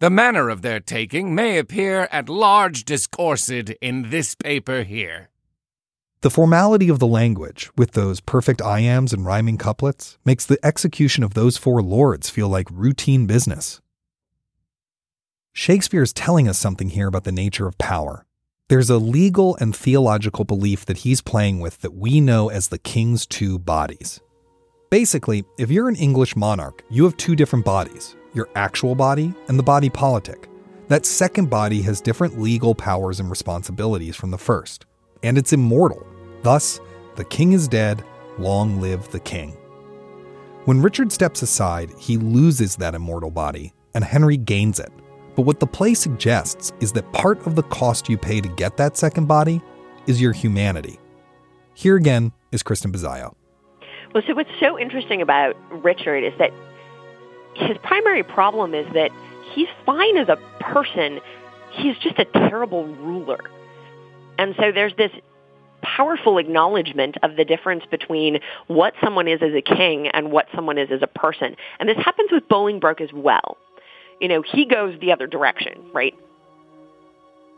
The 0.00 0.10
manner 0.10 0.48
of 0.48 0.62
their 0.62 0.80
taking 0.80 1.34
may 1.34 1.58
appear 1.58 2.08
at 2.12 2.28
large 2.28 2.84
discoursed 2.84 3.50
in 3.80 4.10
this 4.10 4.34
paper 4.34 4.82
here. 4.82 5.30
The 6.24 6.30
formality 6.30 6.88
of 6.88 7.00
the 7.00 7.06
language, 7.06 7.70
with 7.76 7.90
those 7.90 8.20
perfect 8.20 8.62
iambs 8.62 9.12
and 9.12 9.26
rhyming 9.26 9.58
couplets, 9.58 10.16
makes 10.24 10.46
the 10.46 10.58
execution 10.64 11.22
of 11.22 11.34
those 11.34 11.58
four 11.58 11.82
lords 11.82 12.30
feel 12.30 12.48
like 12.48 12.66
routine 12.70 13.26
business. 13.26 13.82
Shakespeare 15.52 16.02
is 16.02 16.14
telling 16.14 16.48
us 16.48 16.58
something 16.58 16.88
here 16.88 17.08
about 17.08 17.24
the 17.24 17.30
nature 17.30 17.66
of 17.66 17.76
power. 17.76 18.24
There's 18.70 18.88
a 18.88 18.96
legal 18.96 19.54
and 19.56 19.76
theological 19.76 20.46
belief 20.46 20.86
that 20.86 20.96
he's 21.04 21.20
playing 21.20 21.60
with 21.60 21.82
that 21.82 21.92
we 21.92 22.22
know 22.22 22.48
as 22.48 22.68
the 22.68 22.78
king's 22.78 23.26
two 23.26 23.58
bodies. 23.58 24.18
Basically, 24.88 25.44
if 25.58 25.70
you're 25.70 25.90
an 25.90 25.96
English 25.96 26.36
monarch, 26.36 26.82
you 26.88 27.04
have 27.04 27.18
two 27.18 27.36
different 27.36 27.66
bodies 27.66 28.16
your 28.32 28.48
actual 28.54 28.94
body 28.94 29.34
and 29.48 29.58
the 29.58 29.62
body 29.62 29.90
politic. 29.90 30.48
That 30.88 31.04
second 31.04 31.50
body 31.50 31.82
has 31.82 32.00
different 32.00 32.40
legal 32.40 32.74
powers 32.74 33.20
and 33.20 33.28
responsibilities 33.28 34.16
from 34.16 34.30
the 34.30 34.38
first, 34.38 34.86
and 35.22 35.36
it's 35.36 35.52
immortal. 35.52 36.06
Thus, 36.44 36.78
the 37.16 37.24
king 37.24 37.52
is 37.52 37.66
dead, 37.66 38.04
long 38.38 38.78
live 38.78 39.08
the 39.08 39.18
king. 39.18 39.56
When 40.66 40.82
Richard 40.82 41.10
steps 41.10 41.40
aside, 41.40 41.90
he 41.98 42.18
loses 42.18 42.76
that 42.76 42.94
immortal 42.94 43.30
body, 43.30 43.72
and 43.94 44.04
Henry 44.04 44.36
gains 44.36 44.78
it. 44.78 44.92
But 45.36 45.42
what 45.42 45.58
the 45.58 45.66
play 45.66 45.94
suggests 45.94 46.70
is 46.80 46.92
that 46.92 47.10
part 47.14 47.46
of 47.46 47.54
the 47.54 47.62
cost 47.62 48.10
you 48.10 48.18
pay 48.18 48.42
to 48.42 48.48
get 48.48 48.76
that 48.76 48.98
second 48.98 49.26
body 49.26 49.62
is 50.06 50.20
your 50.20 50.32
humanity. 50.32 51.00
Here 51.72 51.96
again 51.96 52.30
is 52.52 52.62
Kristen 52.62 52.92
Bezio. 52.92 53.34
Well, 54.12 54.22
so 54.26 54.34
what's 54.34 54.50
so 54.60 54.78
interesting 54.78 55.22
about 55.22 55.56
Richard 55.70 56.24
is 56.24 56.34
that 56.38 56.52
his 57.54 57.78
primary 57.82 58.22
problem 58.22 58.74
is 58.74 58.86
that 58.92 59.10
he's 59.54 59.68
fine 59.86 60.18
as 60.18 60.28
a 60.28 60.36
person, 60.60 61.20
he's 61.70 61.96
just 61.96 62.18
a 62.18 62.26
terrible 62.26 62.84
ruler. 62.84 63.40
And 64.38 64.54
so 64.58 64.72
there's 64.72 64.94
this 64.96 65.10
powerful 65.84 66.38
acknowledgement 66.38 67.16
of 67.22 67.36
the 67.36 67.44
difference 67.44 67.84
between 67.90 68.40
what 68.66 68.94
someone 69.02 69.28
is 69.28 69.42
as 69.42 69.52
a 69.54 69.62
king 69.62 70.08
and 70.08 70.32
what 70.32 70.46
someone 70.54 70.78
is 70.78 70.90
as 70.90 71.02
a 71.02 71.06
person. 71.06 71.54
And 71.78 71.88
this 71.88 71.98
happens 71.98 72.30
with 72.32 72.48
Bolingbroke 72.48 73.00
as 73.00 73.12
well. 73.12 73.56
You 74.20 74.28
know, 74.28 74.42
he 74.42 74.64
goes 74.64 74.98
the 75.00 75.12
other 75.12 75.26
direction, 75.26 75.78
right? 75.92 76.14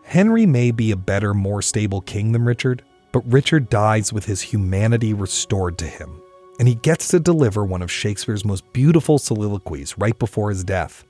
Henry 0.04 0.46
may 0.46 0.70
be 0.70 0.90
a 0.90 0.96
better, 0.96 1.34
more 1.34 1.62
stable 1.62 2.00
king 2.00 2.32
than 2.32 2.44
Richard, 2.44 2.82
but 3.12 3.20
Richard 3.30 3.68
dies 3.68 4.12
with 4.12 4.24
his 4.24 4.40
humanity 4.40 5.12
restored 5.12 5.78
to 5.78 5.86
him, 5.86 6.20
and 6.58 6.68
he 6.68 6.76
gets 6.76 7.08
to 7.08 7.20
deliver 7.20 7.64
one 7.64 7.82
of 7.82 7.90
Shakespeare's 7.90 8.44
most 8.44 8.72
beautiful 8.72 9.18
soliloquies 9.18 9.96
right 9.98 10.18
before 10.18 10.50
his 10.50 10.64
death. 10.64 11.04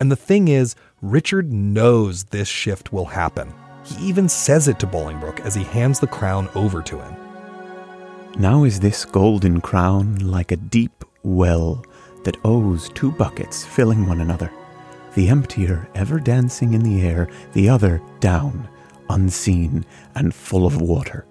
And 0.00 0.10
the 0.10 0.16
thing 0.16 0.48
is, 0.48 0.74
Richard 1.00 1.52
knows 1.52 2.24
this 2.24 2.48
shift 2.48 2.92
will 2.92 3.06
happen. 3.06 3.54
He 3.84 4.06
even 4.06 4.28
says 4.28 4.66
it 4.68 4.78
to 4.80 4.86
Bolingbroke 4.86 5.40
as 5.40 5.54
he 5.54 5.62
hands 5.62 6.00
the 6.00 6.06
crown 6.06 6.48
over 6.54 6.82
to 6.82 7.00
him. 7.00 7.16
Now 8.38 8.64
is 8.64 8.80
this 8.80 9.04
golden 9.04 9.60
crown 9.60 10.16
like 10.16 10.50
a 10.50 10.56
deep 10.56 11.04
well 11.22 11.84
that 12.24 12.38
owes 12.44 12.88
two 12.90 13.12
buckets 13.12 13.64
filling 13.64 14.06
one 14.06 14.20
another, 14.20 14.50
the 15.14 15.28
emptier 15.28 15.88
ever 15.94 16.18
dancing 16.18 16.74
in 16.74 16.82
the 16.82 17.02
air, 17.02 17.28
the 17.52 17.68
other 17.68 18.00
down, 18.20 18.68
unseen 19.10 19.84
and 20.14 20.34
full 20.34 20.66
of 20.66 20.80
water. 20.80 21.26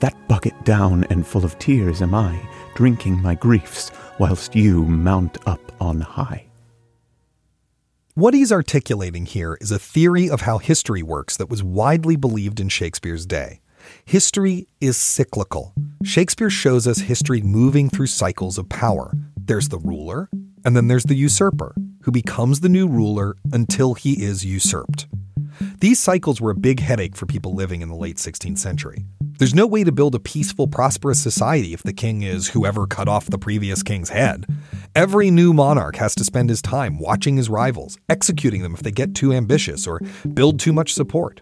That 0.00 0.16
bucket 0.28 0.64
down 0.64 1.04
and 1.10 1.26
full 1.26 1.44
of 1.44 1.58
tears 1.58 2.00
am 2.00 2.14
I, 2.14 2.40
drinking 2.74 3.20
my 3.20 3.34
griefs, 3.34 3.92
whilst 4.18 4.56
you 4.56 4.84
mount 4.84 5.36
up 5.46 5.60
on 5.80 6.00
high. 6.00 6.49
What 8.14 8.34
he's 8.34 8.50
articulating 8.50 9.24
here 9.24 9.56
is 9.60 9.70
a 9.70 9.78
theory 9.78 10.28
of 10.28 10.40
how 10.40 10.58
history 10.58 11.00
works 11.00 11.36
that 11.36 11.48
was 11.48 11.62
widely 11.62 12.16
believed 12.16 12.58
in 12.58 12.68
Shakespeare's 12.68 13.24
day. 13.24 13.60
History 14.04 14.66
is 14.80 14.96
cyclical. 14.96 15.74
Shakespeare 16.02 16.50
shows 16.50 16.88
us 16.88 16.98
history 16.98 17.40
moving 17.40 17.88
through 17.88 18.08
cycles 18.08 18.58
of 18.58 18.68
power. 18.68 19.12
There's 19.36 19.68
the 19.68 19.78
ruler, 19.78 20.28
and 20.64 20.76
then 20.76 20.88
there's 20.88 21.04
the 21.04 21.14
usurper, 21.14 21.72
who 22.02 22.10
becomes 22.10 22.60
the 22.60 22.68
new 22.68 22.88
ruler 22.88 23.36
until 23.52 23.94
he 23.94 24.24
is 24.24 24.44
usurped. 24.44 25.06
These 25.78 26.00
cycles 26.00 26.40
were 26.40 26.50
a 26.50 26.56
big 26.56 26.80
headache 26.80 27.14
for 27.14 27.26
people 27.26 27.54
living 27.54 27.80
in 27.80 27.88
the 27.88 27.94
late 27.94 28.16
16th 28.16 28.58
century. 28.58 29.06
There's 29.40 29.54
no 29.54 29.66
way 29.66 29.84
to 29.84 29.90
build 29.90 30.14
a 30.14 30.20
peaceful, 30.20 30.68
prosperous 30.68 31.18
society 31.18 31.72
if 31.72 31.82
the 31.82 31.94
king 31.94 32.24
is 32.24 32.48
whoever 32.48 32.86
cut 32.86 33.08
off 33.08 33.24
the 33.24 33.38
previous 33.38 33.82
king's 33.82 34.10
head. 34.10 34.44
Every 34.94 35.30
new 35.30 35.54
monarch 35.54 35.96
has 35.96 36.14
to 36.16 36.24
spend 36.24 36.50
his 36.50 36.60
time 36.60 36.98
watching 36.98 37.38
his 37.38 37.48
rivals, 37.48 37.96
executing 38.10 38.60
them 38.60 38.74
if 38.74 38.82
they 38.82 38.90
get 38.90 39.14
too 39.14 39.32
ambitious 39.32 39.86
or 39.86 40.00
build 40.34 40.60
too 40.60 40.74
much 40.74 40.92
support. 40.92 41.40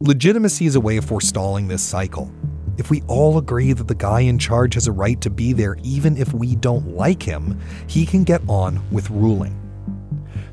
Legitimacy 0.00 0.66
is 0.66 0.76
a 0.76 0.80
way 0.80 0.98
of 0.98 1.06
forestalling 1.06 1.66
this 1.66 1.80
cycle. 1.80 2.30
If 2.76 2.90
we 2.90 3.00
all 3.08 3.38
agree 3.38 3.72
that 3.72 3.88
the 3.88 3.94
guy 3.94 4.20
in 4.20 4.38
charge 4.38 4.74
has 4.74 4.86
a 4.86 4.92
right 4.92 5.18
to 5.22 5.30
be 5.30 5.54
there 5.54 5.78
even 5.82 6.18
if 6.18 6.34
we 6.34 6.56
don't 6.56 6.94
like 6.94 7.22
him, 7.22 7.58
he 7.86 8.04
can 8.04 8.22
get 8.22 8.42
on 8.50 8.86
with 8.90 9.08
ruling. 9.08 9.58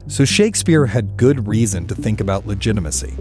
So 0.07 0.23
Shakespeare 0.23 0.85
had 0.85 1.17
good 1.17 1.49
reason 1.49 1.85
to 1.87 1.95
think 1.95 2.21
about 2.21 2.47
legitimacy. 2.47 3.13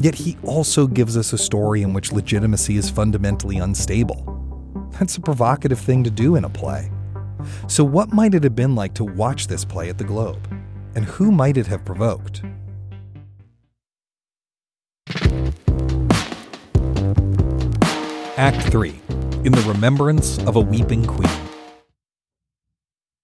Yet 0.00 0.14
he 0.14 0.36
also 0.44 0.86
gives 0.86 1.16
us 1.16 1.32
a 1.32 1.38
story 1.38 1.82
in 1.82 1.92
which 1.92 2.12
legitimacy 2.12 2.76
is 2.76 2.90
fundamentally 2.90 3.58
unstable. 3.58 4.28
That's 4.98 5.16
a 5.16 5.20
provocative 5.20 5.78
thing 5.78 6.04
to 6.04 6.10
do 6.10 6.36
in 6.36 6.44
a 6.44 6.50
play. 6.50 6.90
So, 7.68 7.82
what 7.82 8.12
might 8.12 8.34
it 8.34 8.44
have 8.44 8.54
been 8.54 8.74
like 8.74 8.94
to 8.94 9.04
watch 9.04 9.46
this 9.46 9.64
play 9.64 9.88
at 9.88 9.98
the 9.98 10.04
Globe? 10.04 10.48
and 10.94 11.04
who 11.04 11.32
might 11.32 11.56
it 11.56 11.66
have 11.66 11.84
provoked? 11.84 12.42
Act 18.36 18.62
3 18.70 19.00
In 19.44 19.52
the 19.52 19.64
Remembrance 19.66 20.38
of 20.40 20.56
a 20.56 20.60
Weeping 20.60 21.04
Queen. 21.04 21.30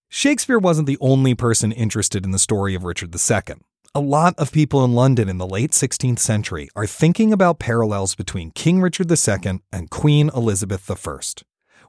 Shakespeare 0.09 0.59
wasn't 0.59 0.87
the 0.87 0.99
only 1.01 1.35
person 1.35 1.71
interested 1.71 2.25
in 2.25 2.31
the 2.31 2.39
story 2.39 2.75
of 2.75 2.85
Richard 2.85 3.15
II. 3.15 3.57
A 3.95 4.01
lot 4.01 4.35
of 4.37 4.53
people 4.53 4.85
in 4.85 4.93
London 4.93 5.31
in 5.31 5.39
the 5.39 5.47
late 5.47 5.71
16th 5.71 6.19
century 6.19 6.69
are 6.77 6.87
thinking 6.87 7.33
about 7.33 7.59
parallels 7.59 8.15
between 8.15 8.51
King 8.51 8.83
Richard 8.83 9.11
II 9.11 9.61
and 9.73 9.89
Queen 9.89 10.31
Elizabeth 10.37 10.91
I. 10.91 11.19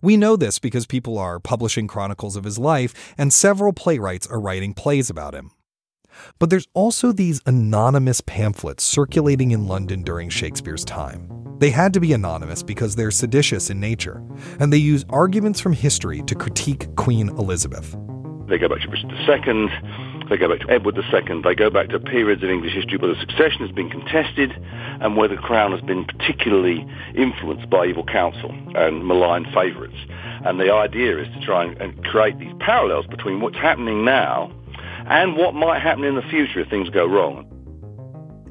We 0.02 0.16
know 0.16 0.38
this 0.38 0.60
because 0.60 0.86
people 0.86 1.18
are 1.18 1.42
publishing 1.42 1.88
chronicles 1.88 2.38
of 2.38 2.46
his 2.46 2.58
life, 2.58 3.14
and 3.18 3.34
several 3.34 3.74
playwrights 3.74 4.28
are 4.28 4.40
writing 4.40 4.74
plays 4.74 5.10
about 5.10 5.36
him. 5.36 5.52
But 6.40 6.50
there's 6.50 6.70
also 6.74 7.12
these 7.12 7.42
anonymous 7.46 8.22
pamphlets 8.22 8.86
circulating 8.86 9.52
in 9.52 9.68
London 9.68 10.02
during 10.02 10.30
Shakespeare's 10.30 10.86
time. 10.86 11.30
They 11.60 11.70
had 11.70 11.94
to 11.96 12.00
be 12.00 12.14
anonymous 12.14 12.64
because 12.64 12.96
they're 12.96 13.12
seditious 13.12 13.70
in 13.70 13.82
nature, 13.82 14.24
and 14.62 14.72
they 14.72 14.78
use 14.78 15.04
arguments 15.10 15.60
from 15.60 15.74
history 15.74 16.24
to 16.28 16.36
critique 16.36 16.96
Queen 16.96 17.28
Elizabeth. 17.28 17.98
They 18.48 18.58
go 18.58 18.70
back 18.70 18.80
to 18.82 18.90
Richard 18.90 19.12
II, 19.12 19.70
they 20.30 20.38
go 20.38 20.48
back 20.48 20.60
to 20.66 20.72
Edward 20.72 20.98
II, 20.98 21.42
they 21.42 21.56
go 21.56 21.70
back 21.70 21.90
to 21.90 22.00
periods 22.00 22.44
in 22.44 22.50
English 22.50 22.74
history 22.74 22.98
where 22.98 23.14
the 23.14 23.20
succession 23.20 23.62
has 23.62 23.72
been 23.72 23.90
contested 23.90 24.52
and 25.02 25.18
where 25.18 25.28
the 25.28 25.38
crown 25.38 25.72
has 25.72 25.82
been 25.82 26.06
particularly 26.06 26.86
influenced 27.16 27.70
by 27.70 27.86
evil 27.86 28.04
counsel 28.04 28.52
and 28.76 29.06
malign 29.06 29.46
favourites. 29.54 29.98
And 30.46 30.60
the 30.60 30.72
idea 30.74 31.20
is 31.20 31.28
to 31.34 31.46
try 31.46 31.66
and 31.66 32.04
create 32.06 32.38
these 32.40 32.54
parallels 32.60 33.06
between 33.08 33.42
what's 33.42 33.58
happening 33.58 34.06
now 34.06 34.52
and 35.08 35.36
what 35.36 35.54
might 35.54 35.82
happen 35.82 36.04
in 36.04 36.16
the 36.16 36.22
future 36.22 36.60
if 36.60 36.70
things 36.70 36.90
go 36.90 37.06
wrong. 37.06 37.46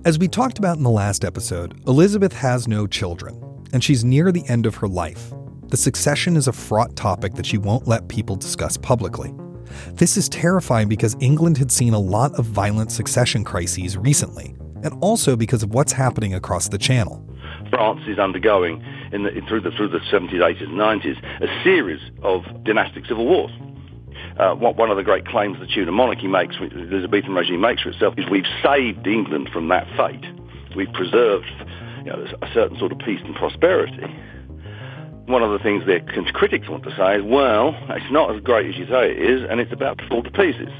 As 0.05 0.19
we 0.19 0.29
talked 0.29 0.59
about 0.59 0.77
in 0.77 0.83
the 0.83 0.91
last 0.91 1.25
episode, 1.25 1.81
Elizabeth 1.87 2.33
has 2.33 2.69
no 2.69 2.87
children, 2.87 3.41
and 3.73 3.83
she's 3.83 4.05
near 4.05 4.33
the 4.33 4.47
end 4.49 4.67
of 4.67 4.77
her 4.77 4.89
life. 4.89 5.33
The 5.69 5.77
succession 5.77 6.37
is 6.37 6.49
a 6.49 6.53
fraught 6.53 6.97
topic 6.97 7.35
that 7.35 7.47
she 7.47 7.59
won't 7.59 7.87
let 7.87 8.09
people 8.09 8.37
discuss 8.37 8.77
publicly. 8.77 9.35
This 9.95 10.17
is 10.17 10.29
terrifying 10.29 10.89
because 10.89 11.17
England 11.21 11.59
had 11.59 11.71
seen 11.71 11.95
a 11.95 11.99
lot 11.99 12.39
of 12.39 12.45
violent 12.45 12.93
succession 12.93 13.45
crises 13.45 13.97
recently, 13.97 14.55
and 14.83 14.93
also 15.01 15.37
because 15.37 15.63
of 15.63 15.71
what's 15.71 15.93
happening 15.93 16.35
across 16.35 16.69
the 16.69 16.79
channel. 16.79 17.25
France 17.71 18.01
is 18.07 18.19
undergoing, 18.19 18.85
in 19.13 19.25
the, 19.25 19.31
through, 19.49 19.61
the, 19.61 19.71
through 19.73 19.89
the 19.89 19.99
70s, 19.99 20.35
80s, 20.35 20.63
and 20.63 20.79
90s, 20.79 21.43
a 21.43 21.65
series 21.65 22.01
of 22.23 22.43
dynastic 22.65 23.07
civil 23.07 23.27
wars 23.27 23.51
uh, 24.39 24.55
one 24.55 24.91
of 24.91 24.97
the 24.97 25.03
great 25.03 25.27
claims 25.27 25.59
the 25.59 25.67
Tudor 25.67 25.93
monarchy 25.93 26.29
makes, 26.29 26.57
the 26.59 26.67
Elizabethan 26.67 27.35
regime 27.35 27.61
makes 27.61 27.83
for 27.83 27.91
itself, 27.91 28.15
is 28.17 28.25
we've 28.31 28.47
saved 28.63 29.07
England 29.07 29.51
from 29.53 29.69
that 29.69 29.87
fate. 29.97 30.25
We've 30.77 30.93
preserved 30.93 31.51
you 32.05 32.13
know, 32.13 32.27
a 32.41 32.53
certain 32.55 32.79
sort 32.79 32.93
of 32.93 32.99
peace 32.99 33.21
and 33.25 33.35
prosperity. 33.35 34.05
One 35.29 35.43
of 35.43 35.51
the 35.51 35.59
things 35.59 35.85
their 35.85 36.01
critics 36.33 36.71
want 36.71 36.85
to 36.85 36.97
say 36.97 37.17
is, 37.17 37.23
well, 37.23 37.77
it's 37.91 38.11
not 38.11 38.35
as 38.35 38.41
great 38.41 38.67
as 38.67 38.77
you 38.77 38.87
say 38.87 39.11
it 39.11 39.19
is, 39.19 39.47
and 39.49 39.61
it's 39.61 39.73
about 39.73 39.99
to 39.99 40.09
fall 40.09 40.23
to 40.23 40.31
pieces. 40.31 40.71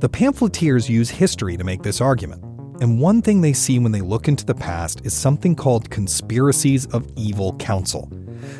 The 0.00 0.08
pamphleteers 0.08 0.90
use 0.90 1.08
history 1.08 1.56
to 1.56 1.62
make 1.62 1.84
this 1.84 2.00
argument. 2.00 2.42
And 2.82 3.00
one 3.00 3.22
thing 3.22 3.40
they 3.40 3.52
see 3.52 3.78
when 3.78 3.92
they 3.92 4.00
look 4.00 4.26
into 4.26 4.44
the 4.44 4.56
past 4.56 5.06
is 5.06 5.14
something 5.14 5.54
called 5.54 5.88
conspiracies 5.88 6.86
of 6.86 7.08
evil 7.16 7.56
counsel. 7.58 8.10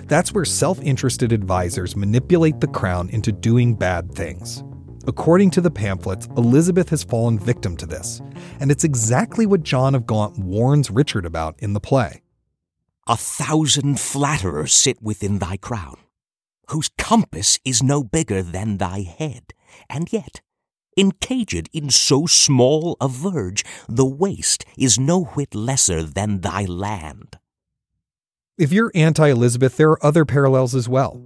That's 0.04 0.32
where 0.32 0.44
self 0.44 0.80
interested 0.80 1.32
advisors 1.32 1.96
manipulate 1.96 2.60
the 2.60 2.68
crown 2.68 3.10
into 3.10 3.32
doing 3.32 3.74
bad 3.74 4.14
things. 4.14 4.62
According 5.08 5.50
to 5.50 5.60
the 5.60 5.72
pamphlets, 5.72 6.28
Elizabeth 6.36 6.88
has 6.90 7.02
fallen 7.02 7.36
victim 7.36 7.76
to 7.78 7.86
this, 7.86 8.22
and 8.60 8.70
it's 8.70 8.84
exactly 8.84 9.44
what 9.44 9.64
John 9.64 9.96
of 9.96 10.06
Gaunt 10.06 10.38
warns 10.38 10.88
Richard 10.88 11.26
about 11.26 11.56
in 11.58 11.72
the 11.72 11.80
play. 11.80 12.23
A 13.06 13.18
thousand 13.18 14.00
flatterers 14.00 14.72
sit 14.72 15.02
within 15.02 15.38
thy 15.38 15.58
crown, 15.58 15.98
whose 16.70 16.88
compass 16.96 17.58
is 17.62 17.82
no 17.82 18.02
bigger 18.02 18.42
than 18.42 18.78
thy 18.78 19.02
head, 19.02 19.52
and 19.90 20.10
yet, 20.10 20.40
encaged 20.96 21.68
in 21.74 21.90
so 21.90 22.24
small 22.24 22.96
a 23.02 23.08
verge, 23.08 23.62
the 23.86 24.06
waste 24.06 24.64
is 24.78 24.98
no 24.98 25.24
whit 25.24 25.54
lesser 25.54 26.02
than 26.02 26.40
thy 26.40 26.64
land. 26.64 27.38
If 28.56 28.72
you're 28.72 28.92
anti 28.94 29.28
Elizabeth, 29.28 29.76
there 29.76 29.90
are 29.90 30.06
other 30.06 30.24
parallels 30.24 30.74
as 30.74 30.88
well. 30.88 31.22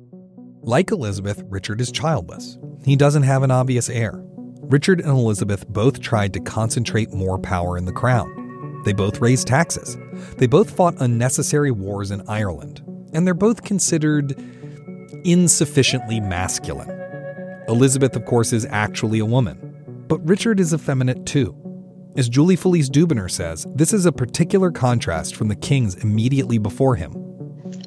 Like 0.62 0.90
Elizabeth, 0.90 1.44
Richard 1.46 1.80
is 1.80 1.92
childless. 1.92 2.58
He 2.84 2.96
doesn't 2.96 3.22
have 3.22 3.44
an 3.44 3.52
obvious 3.52 3.88
heir. 3.88 4.20
Richard 4.62 4.98
and 4.98 5.10
Elizabeth 5.10 5.64
both 5.68 6.00
tried 6.00 6.32
to 6.32 6.40
concentrate 6.40 7.12
more 7.12 7.38
power 7.38 7.78
in 7.78 7.84
the 7.84 7.92
crown. 7.92 8.47
They 8.84 8.92
both 8.92 9.20
raised 9.20 9.46
taxes. 9.46 9.96
They 10.36 10.46
both 10.46 10.70
fought 10.70 10.94
unnecessary 11.00 11.70
wars 11.70 12.10
in 12.10 12.22
Ireland. 12.28 12.82
And 13.12 13.26
they're 13.26 13.34
both 13.34 13.62
considered 13.64 14.34
insufficiently 15.24 16.20
masculine. 16.20 16.90
Elizabeth, 17.68 18.16
of 18.16 18.24
course, 18.24 18.52
is 18.52 18.66
actually 18.70 19.18
a 19.18 19.26
woman. 19.26 20.04
But 20.08 20.26
Richard 20.26 20.60
is 20.60 20.72
effeminate 20.72 21.26
too. 21.26 21.54
As 22.16 22.28
Julie 22.28 22.56
Felise 22.56 22.88
Dubiner 22.88 23.30
says, 23.30 23.66
this 23.74 23.92
is 23.92 24.06
a 24.06 24.12
particular 24.12 24.70
contrast 24.70 25.36
from 25.36 25.48
the 25.48 25.54
kings 25.54 25.94
immediately 25.96 26.58
before 26.58 26.96
him. 26.96 27.12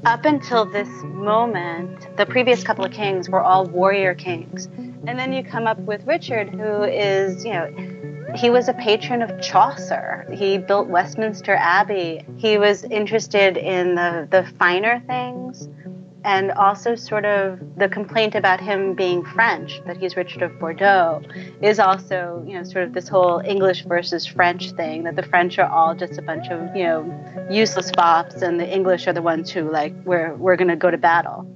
Up 0.06 0.25
until 0.25 0.65
this 0.65 0.88
moment, 1.04 2.15
the 2.17 2.25
previous 2.25 2.63
couple 2.63 2.86
of 2.86 2.91
kings 2.91 3.30
were 3.30 3.41
all 3.41 3.65
warrior 3.65 4.13
kings. 4.13 4.67
And 5.08 5.17
then 5.17 5.34
you 5.34 5.43
come 5.43 5.65
up 5.67 5.80
with 5.80 6.06
Richard, 6.06 6.49
who 6.49 6.84
is, 6.84 7.43
you 7.43 7.51
know, 7.51 7.65
he 8.36 8.50
was 8.50 8.67
a 8.67 8.74
patron 8.74 9.22
of 9.22 9.41
Chaucer. 9.41 10.26
He 10.32 10.58
built 10.58 10.88
Westminster 10.88 11.56
Abbey. 11.56 12.26
He 12.38 12.58
was 12.58 12.84
interested 12.86 13.58
in 13.58 13.96
the, 13.96 14.28
the 14.30 14.44
finer 14.58 15.02
things 15.08 15.67
and 16.24 16.52
also 16.52 16.96
sort 16.96 17.26
of 17.26 17.60
the 17.78 17.89
complaint 17.89 18.36
about 18.36 18.62
him 18.62 18.94
being 18.94 19.26
French, 19.26 19.82
that 19.86 19.98
he's 19.98 20.15
Richard 20.15 20.44
of 20.44 20.60
Bordeaux, 20.60 21.22
is 21.62 21.80
also, 21.80 22.44
you 22.48 22.54
know, 22.54 22.63
sort 22.63 22.84
of 22.84 22.94
this 22.94 23.08
whole 23.08 23.39
English 23.39 23.86
versus 23.86 24.26
French 24.26 24.72
thing, 24.72 25.04
that 25.04 25.15
the 25.15 25.24
French 25.24 25.58
are 25.58 25.70
all 25.70 25.96
just 25.96 26.20
a 26.20 26.22
bunch 26.22 26.48
of, 26.50 26.76
you 26.76 26.84
know, 26.84 27.48
useless 27.50 27.89
fops, 27.91 28.41
and 28.41 28.60
the 28.60 28.72
English 28.72 29.08
are 29.08 29.13
the 29.13 29.22
ones 29.22 29.50
who, 29.50 29.72
like, 29.72 29.94
we're, 30.06 30.36
we're 30.36 30.56
to 30.56 30.76
go 30.76 30.91
to 30.91 30.98
battle. 30.98 31.48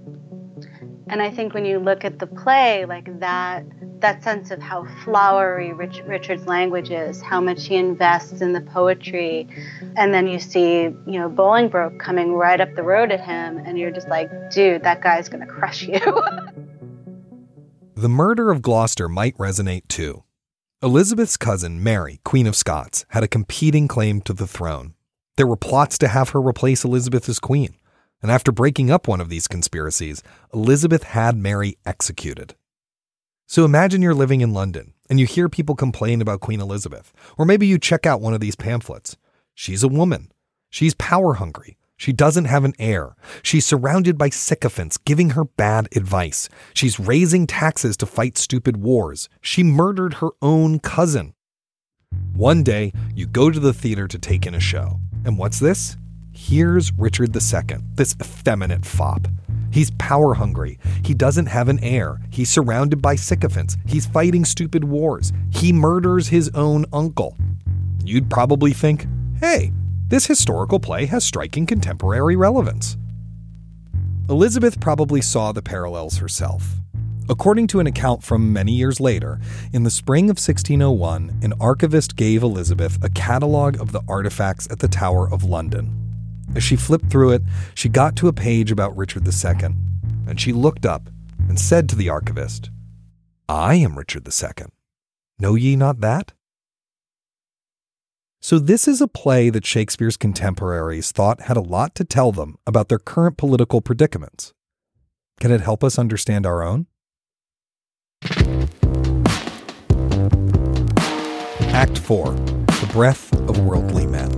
And 1.08 1.22
I 1.22 1.30
think 1.30 1.54
when 1.54 1.66
you 1.66 1.78
look 1.78 2.04
at 2.04 2.18
the 2.18 2.26
play, 2.26 2.86
like 2.86 3.20
that, 3.20 3.64
that 4.02 4.24
sense 4.24 4.50
of 4.50 4.60
how 4.60 4.86
flowery 5.04 5.72
Rich, 5.72 6.02
Richard's 6.08 6.48
language 6.48 6.90
is, 6.90 7.22
how 7.22 7.40
much 7.40 7.68
he 7.68 7.76
invests 7.76 8.42
in 8.42 8.54
the 8.54 8.62
poetry, 8.62 9.48
and 9.96 10.14
then 10.14 10.28
you 10.28 10.40
see, 10.40 10.84
you 10.84 11.20
know, 11.20 11.30
Bolingbroke 11.30 12.00
coming 12.00 12.34
right 12.34 12.60
up 12.60 12.74
the 12.76 12.84
road 12.84 13.12
at 13.12 13.22
him, 13.22 13.58
and 13.60 13.78
you're 13.78 13.92
just 13.92 14.08
like, 14.10 14.30
dude, 14.50 14.84
that 14.84 15.02
guy's 15.02 15.30
gonna 15.30 15.46
crush 15.46 15.84
you. 15.84 16.00
the 17.96 18.10
murder 18.10 18.50
of 18.50 18.64
Gloucester 18.64 19.08
might 19.08 19.38
resonate 19.38 19.88
too. 19.88 20.24
Elizabeth's 20.82 21.38
cousin, 21.38 21.84
Mary, 21.84 22.20
Queen 22.26 22.48
of 22.48 22.56
Scots, 22.56 23.06
had 23.10 23.24
a 23.24 23.28
competing 23.28 23.88
claim 23.88 24.22
to 24.22 24.34
the 24.34 24.48
throne. 24.48 24.96
There 25.38 25.48
were 25.48 25.56
plots 25.56 25.98
to 26.00 26.08
have 26.08 26.30
her 26.30 26.42
replace 26.42 26.84
Elizabeth 26.84 27.30
as 27.30 27.40
queen. 27.40 27.76
And 28.26 28.32
after 28.32 28.52
breaking 28.52 28.90
up 28.90 29.08
one 29.08 29.22
of 29.22 29.30
these 29.30 29.48
conspiracies, 29.48 30.24
Elizabeth 30.52 31.04
had 31.04 31.38
Mary 31.38 31.78
executed. 31.86 32.56
So 33.46 33.66
imagine 33.66 34.02
you're 34.02 34.16
living 34.16 34.42
in 34.42 34.52
London 34.52 34.96
and 35.08 35.20
you 35.20 35.28
hear 35.28 35.48
people 35.48 35.76
complain 35.76 36.24
about 36.24 36.40
Queen 36.40 36.60
Elizabeth, 36.60 37.14
or 37.38 37.46
maybe 37.46 37.68
you 37.68 37.78
check 37.78 38.08
out 38.08 38.22
one 38.22 38.34
of 38.34 38.40
these 38.40 38.56
pamphlets. 38.56 39.16
She's 39.54 39.84
a 39.84 39.88
woman. 39.88 40.32
She's 40.72 40.96
power 40.96 41.36
hungry. 41.36 41.78
She 41.98 42.14
doesn't 42.14 42.46
have 42.46 42.64
an 42.64 42.74
heir. 42.80 43.16
She's 43.44 43.64
surrounded 43.64 44.18
by 44.18 44.30
sycophants 44.32 44.98
giving 44.98 45.30
her 45.30 45.44
bad 45.46 45.88
advice. 45.96 46.50
She's 46.74 47.00
raising 47.00 47.46
taxes 47.46 47.96
to 47.98 48.08
fight 48.08 48.40
stupid 48.40 48.78
wars. 48.78 49.30
She 49.40 49.62
murdered 49.62 50.16
her 50.16 50.32
own 50.42 50.80
cousin. 50.80 51.36
One 52.34 52.64
day, 52.64 52.92
you 53.14 53.28
go 53.28 53.52
to 53.52 53.60
the 53.60 53.72
theater 53.72 54.08
to 54.08 54.18
take 54.18 54.48
in 54.48 54.56
a 54.56 54.60
show. 54.60 55.00
And 55.26 55.38
what's 55.38 55.60
this? 55.60 55.96
Here's 56.38 56.92
Richard 56.98 57.34
II, 57.34 57.78
this 57.96 58.14
effeminate 58.22 58.86
fop. 58.86 59.28
He's 59.72 59.92
power 59.92 60.34
hungry. 60.34 60.78
He 61.04 61.14
doesn't 61.14 61.46
have 61.46 61.70
an 61.70 61.80
heir. 61.82 62.20
He's 62.30 62.50
surrounded 62.50 63.02
by 63.02 63.16
sycophants. 63.16 63.78
He's 63.88 64.06
fighting 64.06 64.44
stupid 64.44 64.84
wars. 64.84 65.32
He 65.50 65.72
murders 65.72 66.28
his 66.28 66.52
own 66.54 66.86
uncle. 66.92 67.38
You'd 68.04 68.30
probably 68.30 68.74
think, 68.74 69.08
hey, 69.40 69.72
this 70.10 70.28
historical 70.28 70.78
play 70.78 71.06
has 71.06 71.24
striking 71.24 71.66
contemporary 71.66 72.36
relevance. 72.36 72.98
Elizabeth 74.30 74.82
probably 74.82 75.22
saw 75.22 75.54
the 75.54 75.62
parallels 75.62 76.18
herself. 76.18 76.76
According 77.30 77.68
to 77.68 77.80
an 77.80 77.88
account 77.88 78.24
from 78.24 78.52
many 78.52 78.74
years 78.74 79.00
later, 79.00 79.40
in 79.72 79.84
the 79.84 79.90
spring 79.90 80.26
of 80.26 80.36
1601, 80.36 81.40
an 81.42 81.54
archivist 81.62 82.18
gave 82.18 82.44
Elizabeth 82.44 83.02
a 83.02 83.10
catalogue 83.10 83.80
of 83.80 83.94
the 83.94 84.02
artifacts 84.08 84.68
at 84.70 84.80
the 84.80 84.90
Tower 84.90 85.32
of 85.32 85.46
London. 85.46 86.05
As 86.56 86.64
she 86.64 86.78
flipped 86.78 87.10
through 87.12 87.32
it, 87.32 87.44
she 87.74 87.90
got 87.90 88.16
to 88.16 88.30
a 88.30 88.34
page 88.34 88.72
about 88.72 88.96
Richard 88.96 89.28
II, 89.28 89.76
and 90.28 90.40
she 90.40 90.54
looked 90.54 90.86
up 90.86 91.10
and 91.50 91.60
said 91.60 91.90
to 91.90 91.96
the 91.96 92.10
archivist, 92.10 92.72
I 93.50 93.76
am 93.76 93.98
Richard 93.98 94.28
II. 94.28 94.68
Know 95.38 95.56
ye 95.56 95.76
not 95.76 96.00
that? 96.00 96.34
So, 98.42 98.60
this 98.60 98.88
is 98.88 99.02
a 99.02 99.08
play 99.08 99.50
that 99.50 99.66
Shakespeare's 99.66 100.18
contemporaries 100.18 101.12
thought 101.12 101.42
had 101.42 101.58
a 101.58 101.62
lot 101.62 101.96
to 101.96 102.04
tell 102.04 102.32
them 102.32 102.58
about 102.66 102.90
their 102.90 103.00
current 103.00 103.38
political 103.38 103.82
predicaments. 103.82 104.54
Can 105.40 105.52
it 105.52 105.62
help 105.62 105.84
us 105.84 106.00
understand 106.00 106.46
our 106.46 106.64
own? 106.64 106.86
Act 111.74 111.98
4 111.98 112.32
The 112.32 112.90
Breath 112.94 113.34
of 113.50 113.60
Worldly 113.60 114.08
Men. 114.08 114.35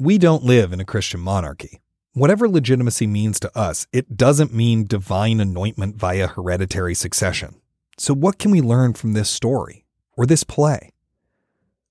We 0.00 0.16
don't 0.16 0.42
live 0.42 0.72
in 0.72 0.80
a 0.80 0.84
Christian 0.86 1.20
monarchy. 1.20 1.82
Whatever 2.14 2.48
legitimacy 2.48 3.06
means 3.06 3.38
to 3.40 3.54
us, 3.54 3.86
it 3.92 4.16
doesn't 4.16 4.54
mean 4.54 4.86
divine 4.86 5.40
anointment 5.40 5.96
via 5.96 6.26
hereditary 6.26 6.94
succession. 6.94 7.60
So, 7.98 8.14
what 8.14 8.38
can 8.38 8.50
we 8.50 8.62
learn 8.62 8.94
from 8.94 9.12
this 9.12 9.28
story 9.28 9.84
or 10.16 10.24
this 10.24 10.42
play? 10.42 10.92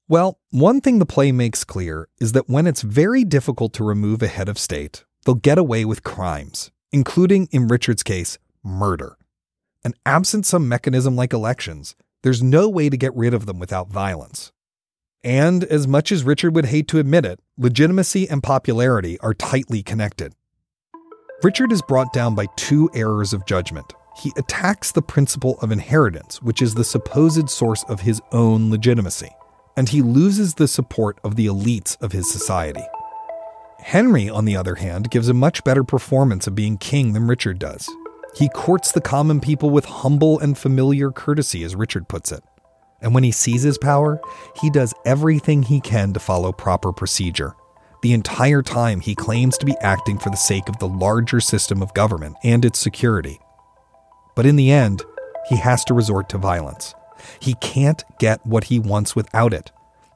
Well, 0.07 0.39
one 0.49 0.81
thing 0.81 0.97
the 0.97 1.05
play 1.05 1.31
makes 1.31 1.63
clear 1.63 2.09
is 2.19 2.31
that 2.31 2.49
when 2.49 2.65
it's 2.65 2.81
very 2.81 3.23
difficult 3.23 3.73
to 3.73 3.83
remove 3.83 4.23
a 4.23 4.27
head 4.27 4.49
of 4.49 4.57
state, 4.57 5.05
they'll 5.23 5.35
get 5.35 5.59
away 5.59 5.85
with 5.85 6.03
crimes, 6.03 6.71
including, 6.91 7.47
in 7.51 7.67
Richard's 7.67 8.01
case, 8.01 8.39
murder. 8.63 9.17
And 9.85 9.93
absent 10.03 10.47
some 10.47 10.67
mechanism 10.67 11.15
like 11.15 11.31
elections, 11.31 11.95
there's 12.23 12.41
no 12.41 12.69
way 12.69 12.89
to 12.89 12.97
get 12.97 13.15
rid 13.15 13.35
of 13.35 13.45
them 13.45 13.59
without 13.59 13.89
violence. 13.89 14.51
And 15.23 15.63
as 15.65 15.87
much 15.87 16.11
as 16.11 16.23
Richard 16.23 16.55
would 16.55 16.65
hate 16.65 16.87
to 16.89 16.99
admit 16.99 17.25
it, 17.25 17.39
legitimacy 17.57 18.29
and 18.29 18.41
popularity 18.41 19.19
are 19.19 19.33
tightly 19.33 19.83
connected. 19.83 20.33
Richard 21.43 21.71
is 21.71 21.81
brought 21.81 22.13
down 22.13 22.35
by 22.35 22.47
two 22.55 22.89
errors 22.93 23.33
of 23.33 23.45
judgment. 23.45 23.93
He 24.17 24.31
attacks 24.37 24.91
the 24.91 25.01
principle 25.01 25.59
of 25.61 25.71
inheritance, 25.71 26.41
which 26.41 26.61
is 26.61 26.75
the 26.75 26.83
supposed 26.83 27.49
source 27.49 27.83
of 27.87 28.01
his 28.01 28.21
own 28.31 28.69
legitimacy 28.69 29.29
and 29.79 29.87
he 29.87 30.01
loses 30.01 30.55
the 30.55 30.67
support 30.67 31.17
of 31.23 31.37
the 31.37 31.45
elites 31.45 31.95
of 32.01 32.11
his 32.11 32.29
society. 32.29 32.83
Henry, 33.79 34.29
on 34.29 34.43
the 34.43 34.57
other 34.57 34.75
hand, 34.75 35.09
gives 35.09 35.29
a 35.29 35.33
much 35.33 35.63
better 35.63 35.85
performance 35.85 36.47
of 36.47 36.53
being 36.53 36.77
king 36.77 37.13
than 37.13 37.27
Richard 37.27 37.59
does. 37.59 37.89
He 38.35 38.49
courts 38.49 38.91
the 38.91 38.99
common 38.99 39.39
people 39.39 39.69
with 39.69 39.85
humble 39.85 40.37
and 40.37 40.57
familiar 40.57 41.11
courtesy, 41.11 41.63
as 41.63 41.77
Richard 41.77 42.09
puts 42.09 42.29
it. 42.33 42.43
And 43.01 43.13
when 43.13 43.23
he 43.23 43.31
seizes 43.31 43.77
power, 43.77 44.19
he 44.61 44.69
does 44.69 44.93
everything 45.05 45.63
he 45.63 45.79
can 45.79 46.13
to 46.13 46.19
follow 46.19 46.51
proper 46.51 46.91
procedure. 46.91 47.55
The 48.01 48.13
entire 48.13 48.61
time, 48.61 49.01
he 49.01 49.15
claims 49.15 49.57
to 49.57 49.65
be 49.65 49.75
acting 49.81 50.19
for 50.19 50.29
the 50.29 50.37
sake 50.37 50.69
of 50.69 50.79
the 50.79 50.87
larger 50.87 51.41
system 51.41 51.81
of 51.81 51.93
government 51.93 52.37
and 52.43 52.63
its 52.63 52.79
security. 52.79 53.39
But 54.35 54.45
in 54.45 54.55
the 54.55 54.71
end, 54.71 55.03
he 55.49 55.57
has 55.57 55.83
to 55.85 55.93
resort 55.93 56.29
to 56.29 56.37
violence. 56.37 56.95
He 57.41 57.55
can't 57.55 58.03
get 58.19 58.45
what 58.45 58.65
he 58.65 58.79
wants 58.79 59.15
without 59.15 59.53
it. 59.53 59.71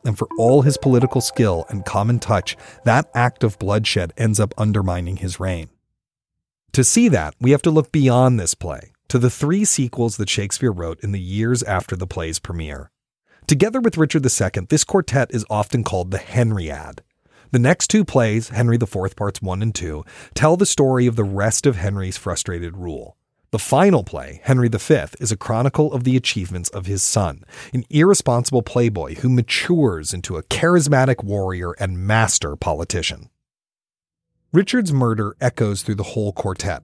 And 0.05 0.17
for 0.17 0.27
all 0.37 0.61
his 0.61 0.77
political 0.77 1.21
skill 1.21 1.65
and 1.69 1.85
common 1.85 2.19
touch, 2.19 2.55
that 2.85 3.09
act 3.13 3.43
of 3.43 3.59
bloodshed 3.59 4.13
ends 4.17 4.39
up 4.39 4.53
undermining 4.57 5.17
his 5.17 5.39
reign. 5.39 5.69
To 6.73 6.83
see 6.83 7.09
that, 7.09 7.35
we 7.39 7.51
have 7.51 7.61
to 7.63 7.71
look 7.71 7.91
beyond 7.91 8.39
this 8.39 8.53
play 8.53 8.92
to 9.13 9.19
the 9.19 9.29
three 9.29 9.63
sequels 9.63 10.17
that 10.17 10.27
Shakespeare 10.27 10.71
wrote 10.71 10.99
in 11.01 11.11
the 11.11 11.19
years 11.19 11.61
after 11.61 11.95
the 11.95 12.07
play's 12.07 12.39
premiere. 12.39 12.89
Together 13.45 13.79
with 13.79 13.95
Richard 13.95 14.25
II, 14.25 14.65
this 14.69 14.83
quartet 14.83 15.29
is 15.29 15.45
often 15.51 15.83
called 15.83 16.09
the 16.09 16.17
Henriad. 16.17 17.01
The 17.51 17.59
next 17.59 17.89
two 17.89 18.05
plays, 18.05 18.49
Henry 18.49 18.77
IV 18.77 19.15
Parts 19.15 19.39
1 19.39 19.61
and 19.61 19.75
2, 19.75 20.03
tell 20.33 20.57
the 20.57 20.65
story 20.65 21.05
of 21.05 21.15
the 21.15 21.23
rest 21.23 21.67
of 21.67 21.75
Henry's 21.75 22.17
frustrated 22.17 22.75
rule. 22.75 23.15
The 23.51 23.59
final 23.59 24.03
play, 24.03 24.41
Henry 24.45 24.67
V, 24.67 24.79
is 25.19 25.31
a 25.31 25.37
chronicle 25.37 25.93
of 25.93 26.05
the 26.05 26.17
achievements 26.17 26.69
of 26.69 26.87
his 26.87 27.03
son, 27.03 27.43
an 27.71 27.85
irresponsible 27.91 28.63
playboy 28.63 29.17
who 29.17 29.29
matures 29.29 30.11
into 30.11 30.37
a 30.37 30.43
charismatic 30.43 31.23
warrior 31.23 31.73
and 31.73 31.99
master 31.99 32.55
politician. 32.55 33.29
Richard's 34.51 34.91
murder 34.91 35.35
echoes 35.39 35.83
through 35.83 36.01
the 36.01 36.01
whole 36.01 36.33
quartet. 36.33 36.81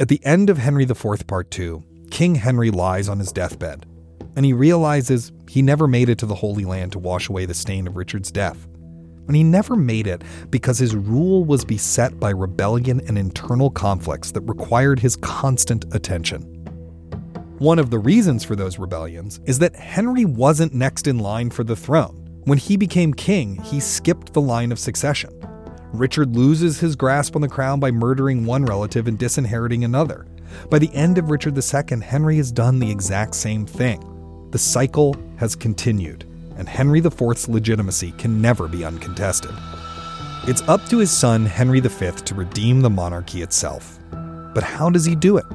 At 0.00 0.08
the 0.08 0.24
end 0.24 0.50
of 0.50 0.58
Henry 0.58 0.84
IV 0.84 1.26
Part 1.26 1.50
2, 1.50 1.82
King 2.10 2.34
Henry 2.34 2.70
lies 2.70 3.08
on 3.08 3.18
his 3.18 3.32
deathbed, 3.32 3.86
and 4.36 4.44
he 4.44 4.52
realizes 4.52 5.32
he 5.48 5.62
never 5.62 5.86
made 5.86 6.08
it 6.08 6.18
to 6.18 6.26
the 6.26 6.34
Holy 6.34 6.64
Land 6.64 6.92
to 6.92 6.98
wash 6.98 7.28
away 7.28 7.46
the 7.46 7.54
stain 7.54 7.86
of 7.86 7.96
Richard's 7.96 8.30
death 8.30 8.66
and 9.26 9.36
he 9.36 9.44
never 9.44 9.76
made 9.76 10.06
it 10.06 10.22
because 10.50 10.78
his 10.78 10.94
rule 10.94 11.44
was 11.44 11.64
beset 11.64 12.18
by 12.18 12.30
rebellion 12.30 13.00
and 13.06 13.16
internal 13.16 13.70
conflicts 13.70 14.32
that 14.32 14.40
required 14.42 14.98
his 14.98 15.16
constant 15.16 15.84
attention. 15.94 16.42
One 17.58 17.78
of 17.78 17.90
the 17.90 17.98
reasons 17.98 18.44
for 18.44 18.56
those 18.56 18.78
rebellions 18.78 19.40
is 19.44 19.58
that 19.60 19.76
Henry 19.76 20.24
wasn't 20.24 20.74
next 20.74 21.06
in 21.06 21.18
line 21.18 21.50
for 21.50 21.62
the 21.62 21.76
throne. 21.76 22.18
When 22.44 22.58
he 22.58 22.76
became 22.76 23.14
king, 23.14 23.62
he 23.62 23.78
skipped 23.78 24.32
the 24.32 24.40
line 24.40 24.72
of 24.72 24.78
succession. 24.78 25.41
Richard 25.92 26.36
loses 26.36 26.80
his 26.80 26.96
grasp 26.96 27.36
on 27.36 27.42
the 27.42 27.48
crown 27.48 27.80
by 27.80 27.90
murdering 27.90 28.44
one 28.46 28.64
relative 28.64 29.08
and 29.08 29.18
disinheriting 29.18 29.84
another. 29.84 30.26
By 30.70 30.78
the 30.78 30.92
end 30.94 31.18
of 31.18 31.30
Richard 31.30 31.56
II, 31.56 32.00
Henry 32.00 32.36
has 32.36 32.52
done 32.52 32.78
the 32.78 32.90
exact 32.90 33.34
same 33.34 33.66
thing. 33.66 34.48
The 34.50 34.58
cycle 34.58 35.16
has 35.36 35.54
continued 35.54 36.26
and 36.56 36.68
Henry 36.68 37.00
IV's 37.00 37.48
legitimacy 37.48 38.12
can 38.12 38.40
never 38.40 38.68
be 38.68 38.84
uncontested. 38.84 39.52
It's 40.46 40.62
up 40.62 40.84
to 40.88 40.98
his 40.98 41.10
son 41.10 41.46
Henry 41.46 41.80
V 41.80 42.10
to 42.10 42.34
redeem 42.34 42.80
the 42.80 42.90
monarchy 42.90 43.42
itself. 43.42 43.98
But 44.54 44.62
how 44.62 44.90
does 44.90 45.04
he 45.04 45.14
do 45.14 45.38
it? 45.38 45.46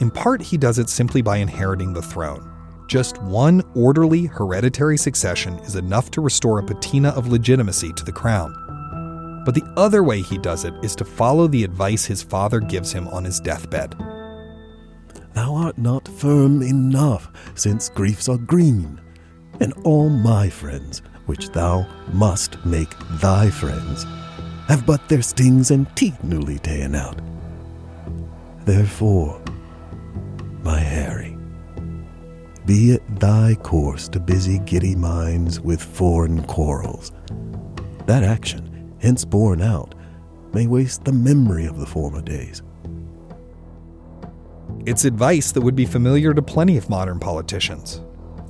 In 0.00 0.10
part, 0.10 0.40
he 0.42 0.56
does 0.56 0.78
it 0.78 0.88
simply 0.88 1.22
by 1.22 1.36
inheriting 1.38 1.92
the 1.92 2.02
throne. 2.02 2.50
Just 2.88 3.20
one 3.22 3.62
orderly 3.74 4.26
hereditary 4.26 4.96
succession 4.96 5.58
is 5.60 5.76
enough 5.76 6.10
to 6.12 6.20
restore 6.20 6.58
a 6.58 6.64
patina 6.64 7.10
of 7.10 7.28
legitimacy 7.28 7.92
to 7.94 8.04
the 8.04 8.12
crown. 8.12 8.63
But 9.44 9.54
the 9.54 9.64
other 9.76 10.02
way 10.02 10.22
he 10.22 10.38
does 10.38 10.64
it 10.64 10.74
is 10.82 10.96
to 10.96 11.04
follow 11.04 11.46
the 11.46 11.64
advice 11.64 12.04
his 12.04 12.22
father 12.22 12.60
gives 12.60 12.92
him 12.92 13.08
on 13.08 13.24
his 13.24 13.40
deathbed. 13.40 13.94
Thou 15.34 15.54
art 15.54 15.78
not 15.78 16.06
firm 16.06 16.62
enough, 16.62 17.30
since 17.54 17.88
griefs 17.88 18.28
are 18.28 18.38
green 18.38 19.00
and 19.60 19.72
all 19.84 20.08
my 20.08 20.48
friends, 20.48 21.02
which 21.26 21.50
thou 21.50 21.86
must 22.12 22.64
make 22.64 22.94
thy 23.20 23.50
friends, 23.50 24.04
have 24.68 24.86
but 24.86 25.08
their 25.08 25.22
stings 25.22 25.70
and 25.70 25.94
teeth 25.96 26.22
newly 26.24 26.58
ta'en 26.58 26.94
out. 26.94 27.20
Therefore, 28.64 29.40
my 30.62 30.78
Harry, 30.78 31.36
be 32.66 32.92
it 32.92 33.02
thy 33.20 33.56
course 33.62 34.08
to 34.08 34.20
busy 34.20 34.58
giddy 34.60 34.96
minds 34.96 35.60
with 35.60 35.82
foreign 35.82 36.42
quarrels. 36.44 37.12
That 38.06 38.22
action, 38.22 38.73
hence 39.04 39.24
borne 39.24 39.62
out, 39.62 39.94
may 40.52 40.66
waste 40.66 41.04
the 41.04 41.12
memory 41.12 41.66
of 41.66 41.78
the 41.78 41.86
former 41.86 42.22
days. 42.22 42.62
It's 44.86 45.04
advice 45.04 45.52
that 45.52 45.60
would 45.60 45.76
be 45.76 45.86
familiar 45.86 46.34
to 46.34 46.42
plenty 46.42 46.76
of 46.76 46.90
modern 46.90 47.18
politicians, 47.20 48.00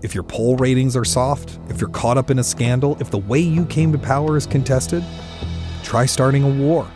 if 0.05 0.15
your 0.15 0.25
poll 0.25 0.57
ratings 0.57 0.97
are 0.97 1.05
soft, 1.05 1.59
if 1.71 1.81
you're 1.81 1.91
caught 1.91 2.19
up 2.19 2.31
in 2.31 2.39
a 2.39 2.45
scandal, 2.45 2.97
if 3.01 3.11
the 3.11 3.19
way 3.19 3.41
you 3.41 3.65
came 3.67 3.91
to 3.91 3.99
power 3.99 4.37
is 4.37 4.47
contested, 4.47 5.03
try 5.83 6.05
starting 6.07 6.43
a 6.43 6.49
war 6.49 6.87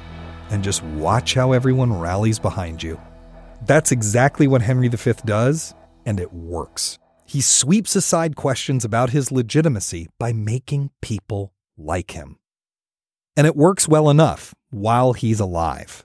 and 0.50 0.62
just 0.62 0.82
watch 0.84 1.34
how 1.34 1.52
everyone 1.52 1.98
rallies 1.98 2.38
behind 2.38 2.82
you. 2.82 3.00
That's 3.66 3.92
exactly 3.92 4.46
what 4.46 4.62
Henry 4.62 4.88
V 4.88 5.12
does, 5.24 5.74
and 6.06 6.20
it 6.20 6.32
works. 6.32 6.98
He 7.26 7.40
sweeps 7.40 7.96
aside 7.96 8.36
questions 8.36 8.84
about 8.84 9.10
his 9.10 9.32
legitimacy 9.32 10.08
by 10.18 10.32
making 10.32 10.90
people 11.02 11.52
like 11.76 12.12
him. 12.12 12.37
And 13.38 13.46
it 13.46 13.54
works 13.54 13.86
well 13.86 14.10
enough 14.10 14.52
while 14.70 15.12
he's 15.12 15.38
alive. 15.38 16.04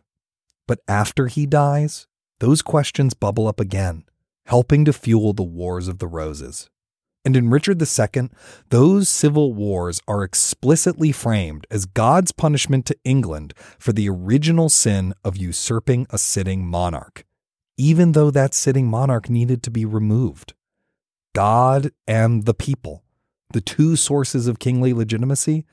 But 0.68 0.82
after 0.88 1.26
he 1.26 1.48
dies, 1.48 2.06
those 2.40 2.62
questions 2.62 3.16
bubble 3.16 3.48
up 3.48 3.60
again, 3.60 4.04
helping 4.46 4.86
to 4.86 4.94
fuel 4.94 5.34
the 5.34 5.42
Wars 5.42 5.88
of 5.88 5.98
the 5.98 6.06
Roses. 6.06 6.70
And 7.26 7.36
in 7.36 7.50
Richard 7.50 7.82
II, 7.82 8.30
those 8.70 9.10
civil 9.10 9.52
wars 9.52 10.00
are 10.08 10.24
explicitly 10.24 11.12
framed 11.12 11.66
as 11.72 11.86
God's 11.86 12.32
punishment 12.32 12.86
to 12.86 12.98
England 13.04 13.56
for 13.80 13.94
the 13.94 14.08
original 14.08 14.70
sin 14.70 15.16
of 15.24 15.36
usurping 15.36 16.06
a 16.12 16.20
sitting 16.20 16.68
monarch, 16.68 17.26
even 17.78 18.12
though 18.12 18.30
that 18.30 18.54
sitting 18.54 18.86
monarch 18.88 19.28
needed 19.28 19.64
to 19.64 19.72
be 19.72 19.86
removed. 19.86 20.54
God 21.34 21.90
and 22.06 22.46
the 22.46 22.54
people, 22.54 23.04
the 23.54 23.62
two 23.62 23.96
sources 23.96 24.46
of 24.46 24.60
kingly 24.60 24.94
legitimacy, 24.94 25.66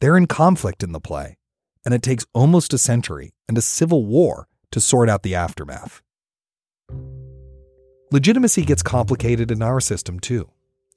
they're 0.00 0.16
in 0.16 0.26
conflict 0.26 0.82
in 0.82 0.92
the 0.92 1.00
play, 1.00 1.36
and 1.84 1.94
it 1.94 2.02
takes 2.02 2.26
almost 2.32 2.72
a 2.72 2.78
century 2.78 3.32
and 3.48 3.56
a 3.56 3.62
civil 3.62 4.04
war 4.04 4.48
to 4.70 4.80
sort 4.80 5.08
out 5.08 5.22
the 5.22 5.34
aftermath. 5.34 6.02
Legitimacy 8.10 8.64
gets 8.64 8.82
complicated 8.82 9.50
in 9.50 9.62
our 9.62 9.80
system 9.80 10.20
too. 10.20 10.48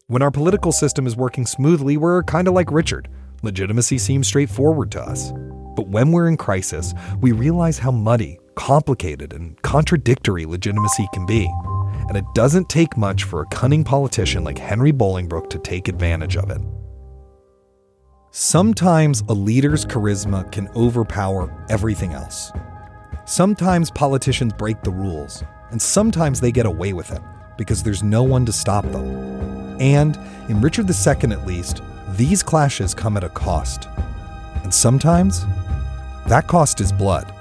When 0.07 0.21
our 0.21 0.31
political 0.31 0.71
system 0.71 1.07
is 1.07 1.15
working 1.15 1.45
smoothly, 1.45 1.97
we're 1.97 2.23
kind 2.23 2.47
of 2.47 2.53
like 2.53 2.71
Richard. 2.71 3.09
Legitimacy 3.43 3.97
seems 3.97 4.27
straightforward 4.27 4.91
to 4.91 5.01
us. 5.01 5.31
But 5.75 5.89
when 5.89 6.11
we're 6.11 6.27
in 6.27 6.37
crisis, 6.37 6.93
we 7.21 7.31
realize 7.33 7.77
how 7.77 7.91
muddy, 7.91 8.39
complicated, 8.55 9.33
and 9.33 9.61
contradictory 9.61 10.45
legitimacy 10.45 11.07
can 11.13 11.25
be. 11.25 11.47
and 12.07 12.17
it 12.17 12.25
doesn't 12.33 12.69
take 12.69 12.97
much 12.97 13.23
for 13.23 13.41
a 13.41 13.45
cunning 13.47 13.83
politician 13.83 14.43
like 14.43 14.57
Henry 14.57 14.91
Bolingbroke 14.91 15.49
to 15.49 15.59
take 15.59 15.87
advantage 15.87 16.37
of 16.37 16.49
it. 16.49 16.61
Sometimes 18.39 19.23
a 19.29 19.33
leader's 19.33 19.83
charisma 19.83 20.51
can 20.51 20.67
overpower 20.75 21.51
everything 21.69 22.13
else. 22.13 22.51
Sometimes 23.25 23.89
politicians 23.89 24.53
break 24.53 24.83
the 24.83 24.91
rules, 24.91 25.43
and 25.71 25.81
sometimes 25.81 26.39
they 26.39 26.51
get 26.51 26.67
away 26.67 26.93
with 26.93 27.11
it 27.11 27.23
because 27.57 27.81
there's 27.81 28.03
no 28.03 28.21
one 28.21 28.45
to 28.45 28.53
stop 28.53 28.85
them. 28.91 29.81
And, 29.81 30.19
in 30.49 30.61
Richard 30.61 30.88
II 30.88 31.31
at 31.31 31.47
least, 31.47 31.81
these 32.09 32.43
clashes 32.43 32.93
come 32.93 33.17
at 33.17 33.23
a 33.23 33.29
cost. 33.29 33.88
And 34.61 34.71
sometimes, 34.71 35.47
that 36.27 36.45
cost 36.45 36.79
is 36.79 36.91
blood. 36.91 37.33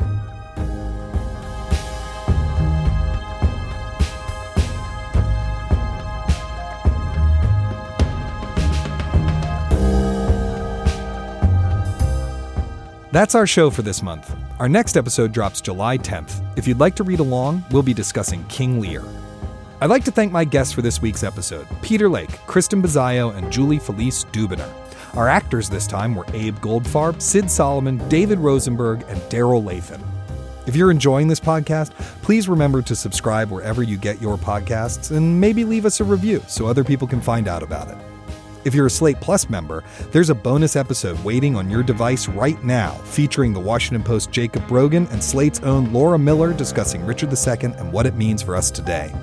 That's 13.12 13.36
our 13.36 13.46
show 13.46 13.70
for 13.70 13.82
this 13.82 14.02
month. 14.02 14.34
Our 14.58 14.68
next 14.68 14.96
episode 14.96 15.32
drops 15.32 15.60
July 15.60 15.96
10th. 15.96 16.42
If 16.58 16.66
you'd 16.66 16.80
like 16.80 16.96
to 16.96 17.04
read 17.04 17.20
along, 17.20 17.64
we'll 17.70 17.82
be 17.82 17.94
discussing 17.94 18.44
King 18.46 18.80
Lear. 18.80 19.04
I'd 19.80 19.90
like 19.90 20.04
to 20.04 20.10
thank 20.10 20.32
my 20.32 20.44
guests 20.44 20.72
for 20.72 20.82
this 20.82 21.00
week's 21.00 21.22
episode 21.22 21.68
Peter 21.82 22.08
Lake, 22.08 22.30
Kristen 22.46 22.82
Bezio, 22.82 23.34
and 23.36 23.52
Julie 23.52 23.78
Felise 23.78 24.24
Dubiner. 24.32 24.68
Our 25.14 25.28
actors 25.28 25.70
this 25.70 25.86
time 25.86 26.14
were 26.16 26.26
Abe 26.32 26.56
Goldfarb, 26.58 27.22
Sid 27.22 27.48
Solomon, 27.50 28.06
David 28.08 28.38
Rosenberg, 28.38 29.04
and 29.08 29.20
Daryl 29.30 29.62
Lathan. 29.62 30.02
If 30.66 30.74
you're 30.74 30.90
enjoying 30.90 31.28
this 31.28 31.38
podcast, 31.38 31.92
please 32.22 32.48
remember 32.48 32.82
to 32.82 32.96
subscribe 32.96 33.52
wherever 33.52 33.84
you 33.84 33.96
get 33.98 34.20
your 34.20 34.36
podcasts 34.36 35.16
and 35.16 35.40
maybe 35.40 35.64
leave 35.64 35.86
us 35.86 36.00
a 36.00 36.04
review 36.04 36.42
so 36.48 36.66
other 36.66 36.82
people 36.82 37.06
can 37.06 37.20
find 37.20 37.46
out 37.46 37.62
about 37.62 37.88
it. 37.88 37.96
If 38.66 38.74
you're 38.74 38.86
a 38.86 38.90
Slate 38.90 39.20
Plus 39.20 39.48
member, 39.48 39.84
there's 40.10 40.28
a 40.28 40.34
bonus 40.34 40.74
episode 40.74 41.22
waiting 41.22 41.54
on 41.54 41.70
your 41.70 41.84
device 41.84 42.26
right 42.26 42.60
now 42.64 42.90
featuring 43.04 43.52
the 43.52 43.60
Washington 43.60 44.02
Post 44.02 44.32
Jacob 44.32 44.66
Brogan 44.66 45.06
and 45.12 45.22
Slate's 45.22 45.60
own 45.60 45.92
Laura 45.92 46.18
Miller 46.18 46.52
discussing 46.52 47.06
Richard 47.06 47.32
II 47.32 47.70
and 47.78 47.92
what 47.92 48.06
it 48.06 48.16
means 48.16 48.42
for 48.42 48.56
us 48.56 48.72
today. 48.72 49.14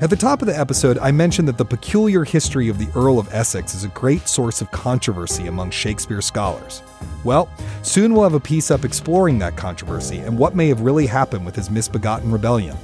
At 0.00 0.10
the 0.10 0.16
top 0.16 0.42
of 0.42 0.48
the 0.48 0.58
episode, 0.58 0.98
I 0.98 1.12
mentioned 1.12 1.46
that 1.46 1.58
the 1.58 1.64
peculiar 1.64 2.24
history 2.24 2.68
of 2.68 2.78
the 2.78 2.88
Earl 2.96 3.20
of 3.20 3.32
Essex 3.32 3.72
is 3.72 3.84
a 3.84 3.88
great 3.88 4.26
source 4.26 4.60
of 4.60 4.72
controversy 4.72 5.46
among 5.46 5.70
Shakespeare 5.70 6.20
scholars. 6.20 6.82
Well, 7.22 7.48
soon 7.82 8.14
we'll 8.14 8.24
have 8.24 8.34
a 8.34 8.40
piece 8.40 8.72
up 8.72 8.84
exploring 8.84 9.38
that 9.38 9.56
controversy 9.56 10.18
and 10.18 10.36
what 10.36 10.56
may 10.56 10.66
have 10.66 10.80
really 10.80 11.06
happened 11.06 11.46
with 11.46 11.54
his 11.54 11.70
misbegotten 11.70 12.32
rebellion. 12.32 12.76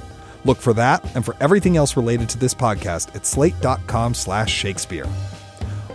Look 0.45 0.59
for 0.59 0.71
that 0.75 1.03
and 1.13 1.25
for 1.25 1.35
everything 1.41 1.75
else 1.75 1.97
related 1.97 2.29
to 2.29 2.37
this 2.37 2.53
podcast 2.53 3.13
at 3.17 3.25
slate.com/shakespeare. 3.25 5.07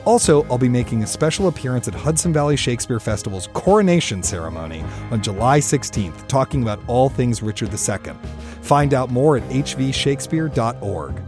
Also, 0.04 0.44
I'll 0.44 0.58
be 0.58 0.68
making 0.68 1.02
a 1.02 1.06
special 1.06 1.48
appearance 1.48 1.86
at 1.86 1.94
Hudson 1.94 2.32
Valley 2.32 2.56
Shakespeare 2.56 2.98
Festival's 2.98 3.46
coronation 3.48 4.22
ceremony 4.22 4.84
on 5.10 5.22
July 5.22 5.60
16th, 5.60 6.26
talking 6.26 6.62
about 6.62 6.80
all 6.88 7.08
things 7.08 7.42
Richard 7.42 7.70
II. 7.72 8.14
Find 8.62 8.94
out 8.94 9.10
more 9.10 9.36
at 9.36 9.42
hvshakespeare.org. 9.44 11.22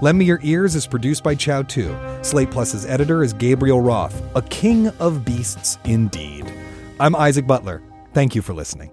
Lend 0.00 0.18
Me 0.18 0.24
Your 0.24 0.40
Ears 0.42 0.74
is 0.74 0.86
produced 0.86 1.22
by 1.22 1.34
Chau 1.34 1.62
Tu. 1.62 1.94
Slate 2.22 2.50
Plus's 2.50 2.86
editor 2.86 3.22
is 3.22 3.32
Gabriel 3.32 3.80
Roth, 3.80 4.20
a 4.34 4.42
king 4.42 4.88
of 4.98 5.24
beasts 5.24 5.78
indeed. 5.84 6.52
I'm 6.98 7.14
Isaac 7.14 7.46
Butler. 7.46 7.82
Thank 8.12 8.34
you 8.34 8.42
for 8.42 8.52
listening. 8.52 8.90